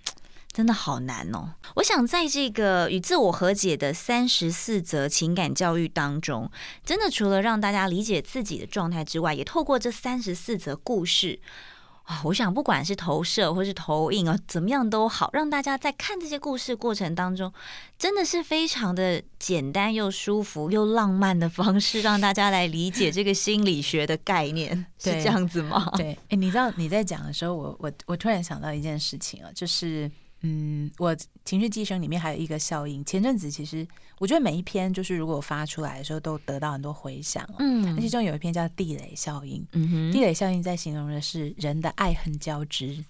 [0.51, 1.53] 真的好难哦！
[1.75, 6.51] 我想在这个与自我和解的三十四则情感教育当中，
[6.83, 11.39] 真的除了让大家理解自己的状态之外，也透过这三十四则故事
[12.03, 17.53] 啊，我想不管是投射或是投影啊，怎么样都好，让大家在看这些故事过程当中，
[17.97, 25.89] 真的是非常的简单又舒服又浪漫的方式， 让大家来理解这个心理学的概念，是这样子吗？
[25.95, 30.11] 对，哎，你知道你在讲的时候，我我我突然想到一件事情啊，就是。
[30.41, 33.03] 嗯，我情绪寄生里面还有一个效应。
[33.05, 37.47] 前阵子其实我觉得每一篇就是如果发出来的时候都得到很多回响。
[37.59, 39.65] 嗯，那其中有一篇叫地雷效应。
[39.73, 43.03] 嗯哼，地雷效应在形容的是人的爱恨交织。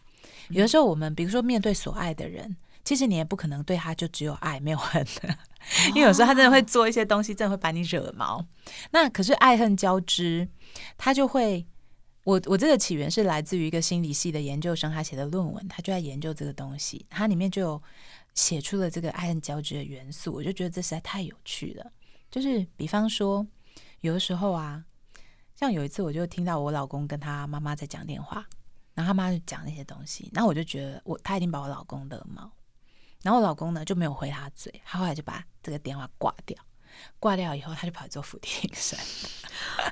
[0.49, 5.35] 有的时候我们比如说面对所爱的人，其实你也不可能对他就只有爱没有恨的，
[5.95, 8.45] 因为有时候他真的会做一些东西，真的会把你惹毛。
[8.91, 10.47] 那可是爱恨交织，
[10.97, 11.65] 他就会。
[12.23, 17.83] 我我这个起源是来自于一个心理系的研究生，他写的论文，他就在研究这个东西，他里面就有
[18.35, 21.91] 写出了这个爱恨交织的元素，我就觉得这实在太有趣了。
[22.29, 23.45] 就是比方说，
[24.01, 24.85] 有的时候啊，
[25.55, 28.45] 像有一次我就听到我老公跟他妈妈在讲电话，
[28.93, 32.51] 然后他妈就讲那些东西，然后我就觉得我他已经把我老公惹毛，
[33.23, 36.55] 然后我老公呢就没有回他嘴，他后来就把这个电话挂掉。
[37.19, 38.97] 挂掉以后，他就跑去做伏地挺身。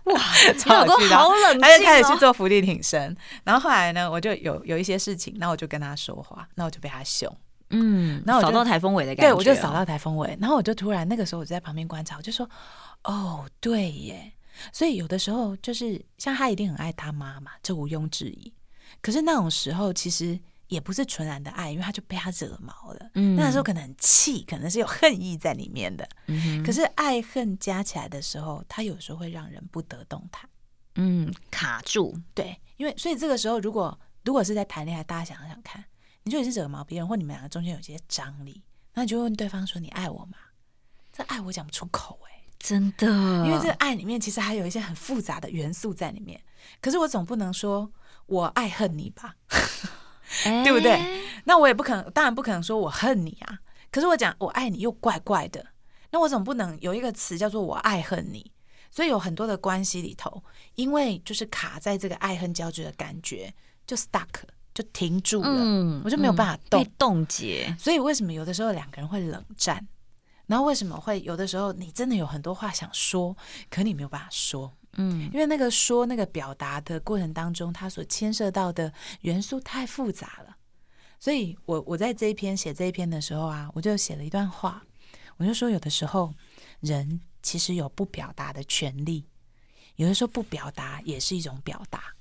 [0.06, 0.20] 哇，
[0.58, 3.16] 超有趣的，好冷他就开始去做伏地挺身。
[3.44, 7.32] 然后后来呢，我就有有一些事情，那我就跟他说话，那我就被他凶。
[7.70, 10.38] 嗯，然后扫到台风尾的感觉，对，我就扫到台风尾。
[10.42, 12.50] 然后我就突然那个时候我就在旁边观察，我就说
[13.04, 14.32] ：“哦，对耶。”
[14.74, 18.52] 所以有的时候就是像他一定很爱他妈妈，这毋庸置疑。
[19.02, 20.40] 可是那种时候其实。
[20.70, 23.12] 也不是纯然的爱，因为他就被他惹毛了。
[23.16, 26.08] 嗯，那时候可能很气，可能是有恨意在里面的。
[26.28, 30.48] 嗯，可是爱恨加起来的时候，他有时候会让人不得动弹。
[30.96, 32.18] 嗯，卡住。
[32.34, 35.84] 对，因为所以这个时候，如果如果是在谈恋爱，大家想想看，
[36.24, 40.38] 你就也是惹毛别人，或你们两个中间有些张力，那你就问对方说：“你爱我吗？”
[41.12, 43.08] 这爱我讲不出口哎、欸，真的，
[43.46, 46.40] 因为这爱里面其实还有一些很复杂的元素在里面。
[46.80, 47.92] 可是我总不能说
[48.28, 49.36] 我爱恨你吧。
[50.44, 51.00] 对不对？
[51.46, 53.60] 那我也不可能，当然不可能说我恨你啊。
[53.92, 55.66] 可是我讲我爱你又怪怪的，
[56.12, 58.52] 那我总不能有一个词叫做我爱恨你。
[58.92, 63.54] 所以有很多的关系里头，因为就是卡在这个爱恨交织的感觉，
[63.86, 64.28] 就 stuck
[64.74, 67.76] 就停住了，嗯、我就没有办法动、嗯、被冻结。
[67.78, 69.88] 所以为什么有的时候两个人会冷战？
[70.48, 73.38] 然后为什么会有的时候你真的有很多话想说，
[73.70, 74.74] 可你没有办法说？
[74.94, 80.58] 嗯，因为那个说那个表达的过程当中，它所牵涉到的元素太复杂了，
[81.20, 84.84] 所以我我在这一篇写这一篇的时候啊，我就写了一段话，
[85.38, 86.34] 我就说有的时候
[86.80, 89.26] 人其实有不表达的权利，
[89.96, 92.16] 有的时候不表达也是一种表达。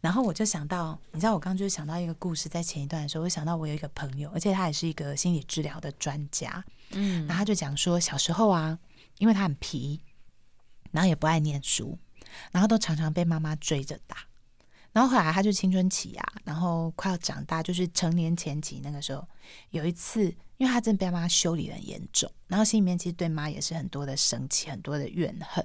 [0.00, 8.78] 然后我就想到，你知道，我刚刚就是想到一个故事，在前一段的时候，我想到我有一个朋友，而且他也是一个心理治疗的专家，嗯，然后他就讲说，小时候啊，
[9.18, 10.00] 因为他很皮，
[10.90, 11.98] 然后也不爱念书，
[12.50, 14.16] 然后都常常被妈妈追着打。
[14.92, 19.24] 然后后来他就青春期啊，然后快要长大，就是成年前期那个时候，
[19.70, 20.24] 有一次，
[20.56, 25.64] 因为他真的被妈妈修理的很严重，然后心里面其实对妈也是很多的生气，很多的怨恨，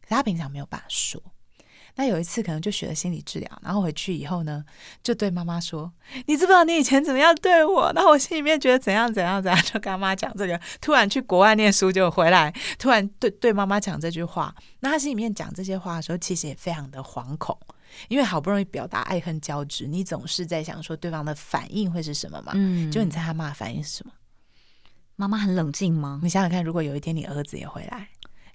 [0.00, 1.20] 可是他平常没有办法说。
[1.96, 4.64] 那有一次可能就学了心理治疗，然后回去以后呢，
[5.02, 5.92] 就对妈妈说
[6.26, 10.60] ：“你知不知道你以前怎么样对我？”然后我心里面觉得怎样怎样怎样，就跟妈妈讲这个。
[10.80, 14.54] 突然去国外念书就回来，突然对对妈妈讲这句话。
[14.80, 17.56] 那他心里面讲这些话的时候，其实也非常的惶恐。
[18.08, 22.50] 因为好不容易表达爱恨交织，你总是在想说对方的反应会是什么嘛？
[22.56, 24.12] 嗯，就你猜他妈的反应是什么？
[25.14, 26.18] 妈妈很冷静吗？
[26.20, 28.08] 你想想看，如果有一天你儿子也回来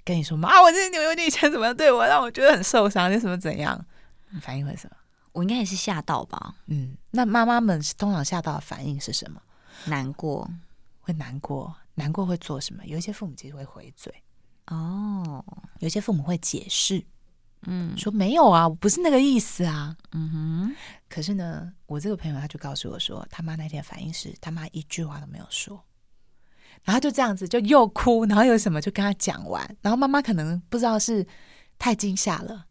[0.10, 3.80] 跟你说：“妈，我这牛牛你以前怎么样对我，让我觉得很受伤，你什么怎样？”
[4.34, 4.96] 你反应会什么？
[5.34, 6.56] 我应该也是吓到吧？
[6.66, 9.40] 嗯，那妈妈们通常吓到的反应是什么？
[9.86, 10.50] 难过，
[11.00, 12.84] 会难过，难过会做什么？
[12.88, 14.12] 有一些父母其实会回嘴
[14.66, 15.46] 哦，
[15.78, 17.06] 有些父母会解释。
[17.68, 19.96] 嗯，说没有啊，我不是那个意思啊。
[20.14, 20.76] 嗯哼，
[21.08, 25.84] 可是呢，我这个朋友他就告诉我说，他妈那天反应是他妈一句话都没有说，
[26.84, 31.26] 然后就这样子就又哭，然后有什么就跟他讲完，然后妈妈可能不知道是
[31.78, 32.66] 太惊吓了，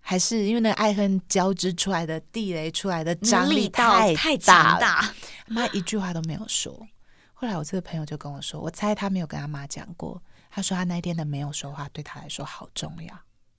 [0.00, 5.14] 还是因为那个爱恨交织出来的地雷出来的张力太太大，大，
[5.46, 6.86] 妈一句话都没有说。
[7.34, 13.18] 后来我这个朋友就跟我说，我猜他没有跟他妈讲过，他说他那天的没有说话对他来说好重要。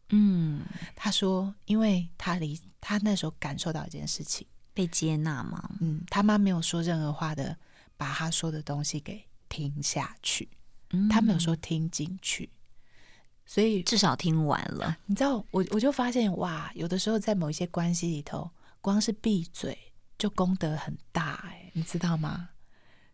[0.09, 0.61] 嗯，
[0.95, 5.69] 他说，因为他离他那时候感受到一件事情，被接纳吗？
[5.81, 7.57] 嗯，他妈没有说任何话的，
[7.97, 10.49] 把他说的东西给听下去，
[10.89, 12.49] 嗯，他没有说听进去，
[13.45, 14.97] 所以至少听完了。
[15.05, 18.49] 你知道，我我就发现哇，有的时候在某一些关系里头，
[18.81, 19.77] 光是闭嘴
[20.17, 22.49] 就功德很大，哎，你知道吗？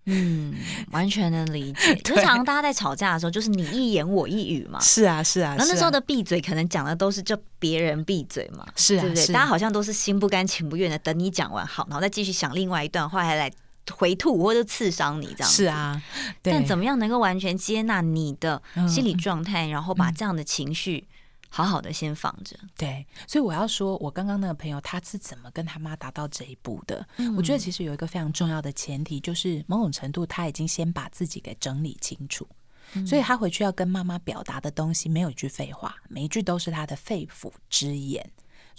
[0.06, 0.56] 嗯，
[0.92, 1.94] 完全能理解。
[2.02, 4.80] 通常常大家在吵架的时候，就是你一言我一语嘛。
[4.80, 5.56] 是啊，是啊。
[5.56, 8.66] 然后那时候的闭嘴，可能讲的都是就别人闭嘴嘛。
[8.78, 9.26] 是啊，对不对？
[9.26, 13.52] 是大家好像都是心不甘情不愿的，等你讲完好，然后再继续想另外一段话，还来
[13.96, 15.56] 回吐或者刺伤你这样子。
[15.56, 16.02] 是啊，
[16.42, 21.08] 但怎么样能够完全接纳你的心理状态，嗯、然后把这样的情绪。
[21.52, 27.04] 好好的先放着，对，所以我要说，我刚刚那个朋友他是怎么跟他妈达到这一步的？
[27.18, 32.48] 嗯，我觉得其实有一个非常重要的前提，就是某种程度他已经先把自己给整理清楚，
[32.94, 38.30] 嗯，所以他回去要跟妈妈表达的东西没有一句废话，每一句都是他的肺腑之言。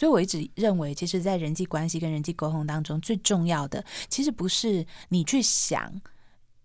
[0.01, 5.92] 所以我一直认为，其实，在人际关系跟人际沟通当中，最重要的其实不是你去想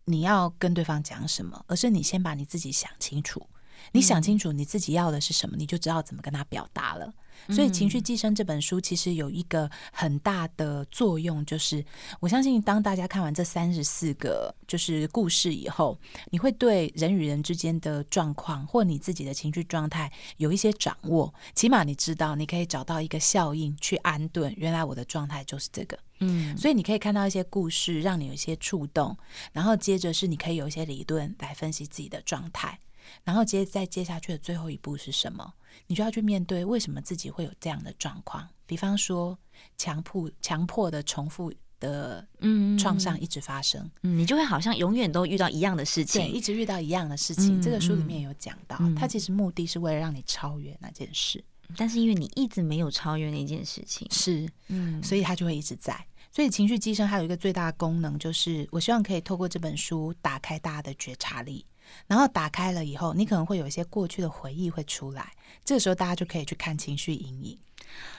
[0.06, 3.46] 你要跟对方讲什么，而是你先把你自己想清楚。
[3.92, 7.14] 你想清楚你自己要的是什么，你就知道怎么跟他表达了。
[7.50, 11.84] 所以《情绪寄生》这本书其实有一个很大的作用，就是
[12.20, 15.98] 我相信当大家看完这三十四个就是故事以后，
[16.32, 21.34] 你会对人与人之间的状况或你自己的情绪状态有一些掌握。
[21.54, 24.54] 起码你知道，你可以找到一个效应去安顿。
[24.58, 26.58] 原来我的状态就是这个，嗯。
[26.58, 29.16] 所以你可以看到一些故事，让你有一些触动，
[29.52, 32.80] 然后接着是你可以有一些理论来分析自己的状态。
[33.24, 35.54] 然后接再接下去的最后一步是什么？
[35.88, 38.48] 你就要去面对为什么自己会有这样的状况。
[38.66, 39.38] 比方说，
[39.78, 47.60] 强迫强迫的重复的嗯创伤一直发生，嗯，你就会好像永远都遇到一样的事情，对，一直遇到一样的事情。
[47.60, 51.44] 嗯、这个书里面有讲到，嗯、它其实目的是为了让你超越那件事，
[51.78, 55.96] 但是因为你一直没有超越那件事情，是嗯，所以它就会一直在。
[56.32, 61.64] 所以情绪寄生还有一个最大的功能，就是我希望可以透过这本书打开大家的觉察力。
[62.08, 65.34] 然后打开了以后，你可能会有一些过去的回忆会出来，
[65.64, 67.58] 这个时候大家就可以去看情绪阴影。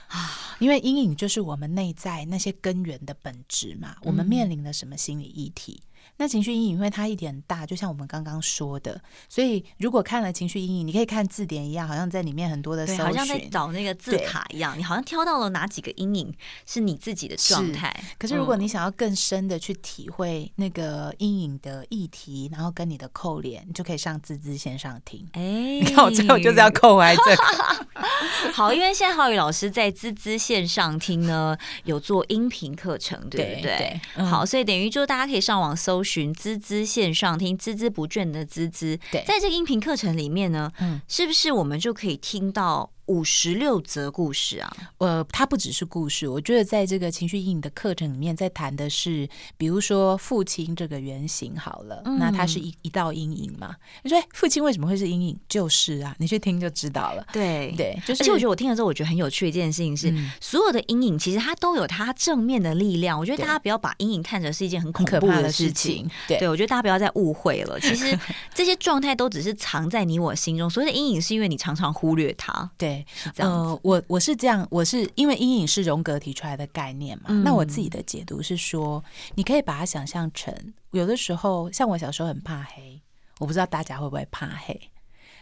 [0.09, 3.97] 啊，因为阴影就是我们内在那些根源的本质嘛。
[4.03, 5.83] 我们面临了什么心理议题？
[5.83, 16.35] 嗯、那情绪阴影，因为它一点大，就像我们刚刚说的，所以如果看了情绪阴影，你可以看字典一样，好像在里面很多的搜寻，好像在找那个字卡一样，你好像挑到了哪几个阴影
[16.65, 17.95] 是你自己的状态。
[18.19, 25.27] 可是如果你想要更深的去体会那个阴影的议题，然后跟你的扣连，你就可以上滋滋线上听。
[25.33, 27.87] 哎，你看我最后就是要扣回来这个。
[28.53, 34.01] 好，因为现在浩宇老师在滋滋线上听呢，有做音频课程，对不对？
[34.25, 38.99] 好，所以等于就大家可以上网搜寻滋滋线上听，孜孜不倦的滋滋。
[39.11, 44.77] 对，在这个音频课程里面呢，嗯，是不是我们就可以听到五十六则故事啊。
[44.99, 53.75] 呃，它不只是故事，我觉得在这个情绪阴影的课程里面，在谈的是，比如说父亲这个原型好了，嗯、那它是一一道阴影嘛。
[54.03, 55.39] 你说父亲为什么会是阴影？
[55.49, 57.27] 就是啊，你去听就知道了。
[57.33, 58.23] 对对，就是。
[58.23, 63.19] 而且我觉得我听了之后，我觉得很有趣的一件事情是，嗯、所有的阴影其实它都有它正面的力量。
[63.19, 66.09] 我觉得大家不要把阴影看成是一件很恐怖的事情。
[66.27, 67.79] 对，对我觉得大家不要再误会了。
[67.81, 68.19] 其实
[68.55, 70.69] 这些状态都只是藏在你我心中。
[70.69, 72.71] 所谓的阴影，是因为你常常忽略它。
[72.77, 72.96] 对，
[73.37, 77.25] 呃，我我是这样，我是因为阴影是荣格提出来的概念嘛。
[77.29, 79.03] 嗯、那我自己的解读是说，
[79.35, 80.55] 你可以把它想象成，
[80.91, 83.01] 有的时候像我小时候很怕黑，
[83.39, 84.79] 我不知道大家会不会怕黑。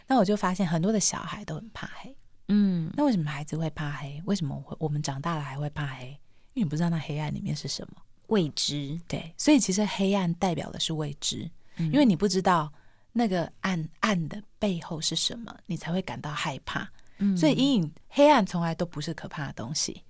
[0.07, 2.15] 那我就发现很多的小孩都很怕黑。
[2.47, 4.21] 嗯，那为什么孩子会怕黑？
[4.25, 6.09] 为什么我我们长大了还会怕黑？
[6.53, 8.99] 因为你不知道那黑暗里面是什么，未知。
[9.07, 12.71] 对，所以其实黑暗代表的是未知，嗯、因为你不知道
[13.11, 16.87] 那个暗暗的背后是什么，你才会感到害怕。
[17.17, 20.03] 嗯，所以阴影、黑暗从来都不是可怕的东西。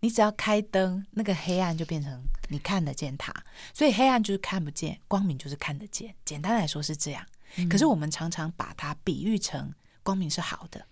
[0.00, 3.32] 你只要开灯，那个黑暗就变成你看得见它。
[3.72, 6.14] 所以黑暗就是看不见，光明就是看得见。
[6.24, 7.24] 简单来说是这样。
[7.56, 9.72] 嗯、可是我们常常把它比喻成
[10.02, 10.84] 光明是好的。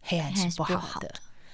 [0.00, 1.08] 黑暗是不好的，好的，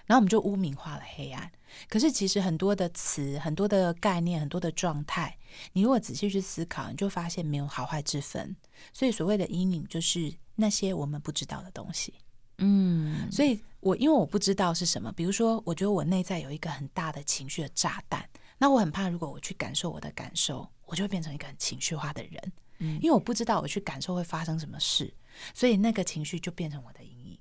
[0.06, 1.50] 然后我们就污名化了黑暗。
[1.88, 5.36] 可是其实很多的词、很多的概念、很多的状态，
[5.72, 8.56] 你如果仔细去思考，你就发现没有好坏之分。
[8.92, 12.14] 所以所谓的阴影，就是那些我们不知道的东西。
[12.60, 18.24] 嗯，所以我因为我不知道是什么，比如说，我觉得我内在有一个很大的情绪的炸弹，
[18.58, 22.52] 那我很怕，如果我去感受我的感受，我就会变成一个很情绪化的人。
[22.78, 25.12] 嗯，因为我不知道我去感受会发生什么事，
[25.52, 27.38] 所以那个情绪就变成我的阴影。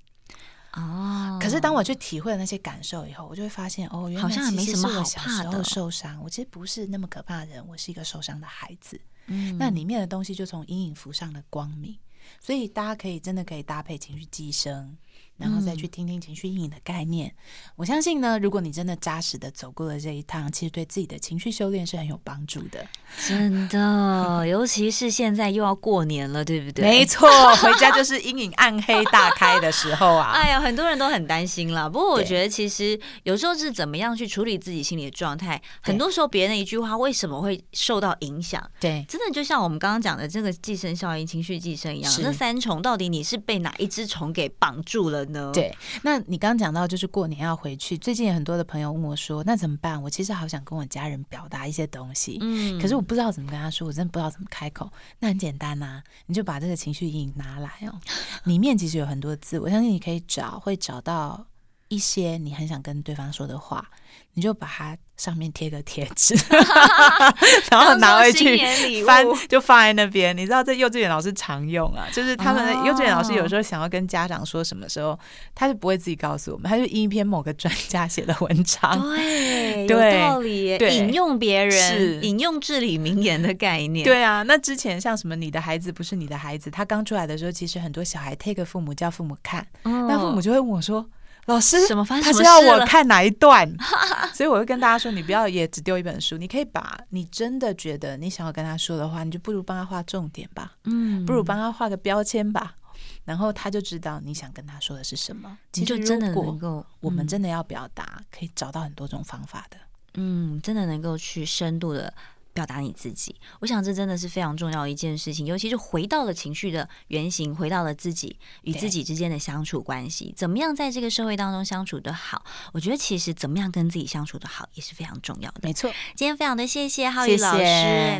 [0.72, 9.00] 哦，可是当我去体会了那些感受以后，我就会发现，哦，原来其实是我小时候受伤，我其实不是那么可怕的人，我是一个受伤的孩子。
[9.26, 11.98] 嗯，那里面的东西就从阴影浮上了光明，
[12.40, 14.96] 所以大家可以真的可以搭配情绪寄生。
[15.40, 17.34] 然后再去听听情绪阴影的概念，嗯、
[17.76, 22.86] 我相信呢，如果你真的扎实的走过了这一趟，其实对自己的情绪修炼是很有帮助的。
[23.26, 26.84] 真的， 尤其是现在又要过年了，对不对？
[26.84, 27.26] 没错，
[27.56, 30.32] 回家就是阴影暗黑大开的时候啊！
[30.36, 31.88] 哎呀，很多人都很担心了。
[31.88, 38.62] 不过我觉得，其实有时候是怎么样去处理自己心理的状态，很多时候别人的一句话为什么会受到影响？
[38.78, 45.24] 对，真的就像我们刚刚讲的这个寄生效应、情绪寄生一样，那三重到底你是被哪一只虫给绑住了？
[45.52, 54.90] 对，那你刚刚讲到就是过年要回去，最近有很多的朋友问我说：“那怎么办？”我其实好想跟我家人表达一些东西，嗯，可是我不知道怎么跟他说，我真的不知道怎么开口。
[55.18, 58.00] 那很简单呐、啊，你就把这个情绪阴影拿来哦，
[58.44, 61.46] 里面其实有很多字，我相信你可以找，会找到
[61.90, 63.86] 一些你很想跟对方说的话，
[64.32, 64.96] 你就把它。
[65.20, 66.34] 上面贴个贴纸，
[67.70, 68.56] 然后拿回去
[69.04, 70.34] 翻，就放在那边。
[70.34, 75.18] 你知道，这幼稚园老师常用啊，就是他们的幼稚园老师有时候想要跟家长说什么时候，
[75.54, 78.98] 他就不会自己告诉我们，他就印一篇某个专家写的文章。
[79.14, 80.78] 对，对有道理。
[80.78, 84.02] 引用别人，引用至理名言的概念。
[84.06, 91.06] 对啊，那之前像什么，你的孩子不是你的孩子，他刚出来的时候，其实很多小孩 take 父母叫父母看，哦、那父母就会问我说。
[91.46, 92.24] 老师，什么发生？
[92.24, 93.68] 他是要我看哪一段？
[94.32, 102.76] 所以我会跟大家说，你不要也只丢一本书，你可以把你真的觉得你想要跟他说的话，你就不如帮他画重点吧，嗯，不如帮他画个标签吧，
[103.24, 105.58] 然后他就知道你想跟他说的是什么。
[105.72, 109.76] 其实真的能够，我们真的要表达，可以找到很多种方法的，
[110.14, 112.12] 嗯，真的能够去深度的。
[112.52, 122.44] 表达你自己，我想这真的是非常重要一件事情，尤其是回到了情绪的原型，回到了自己与自己之间的相处关系，怎么样在这个社会当中相处的好？
[122.72, 125.60] 我觉得其实怎么样跟自己相处的好也是非常重要的。
[125.62, 127.58] 没错，今天非常的谢谢浩宇老师。
[127.58, 128.18] 谢谢。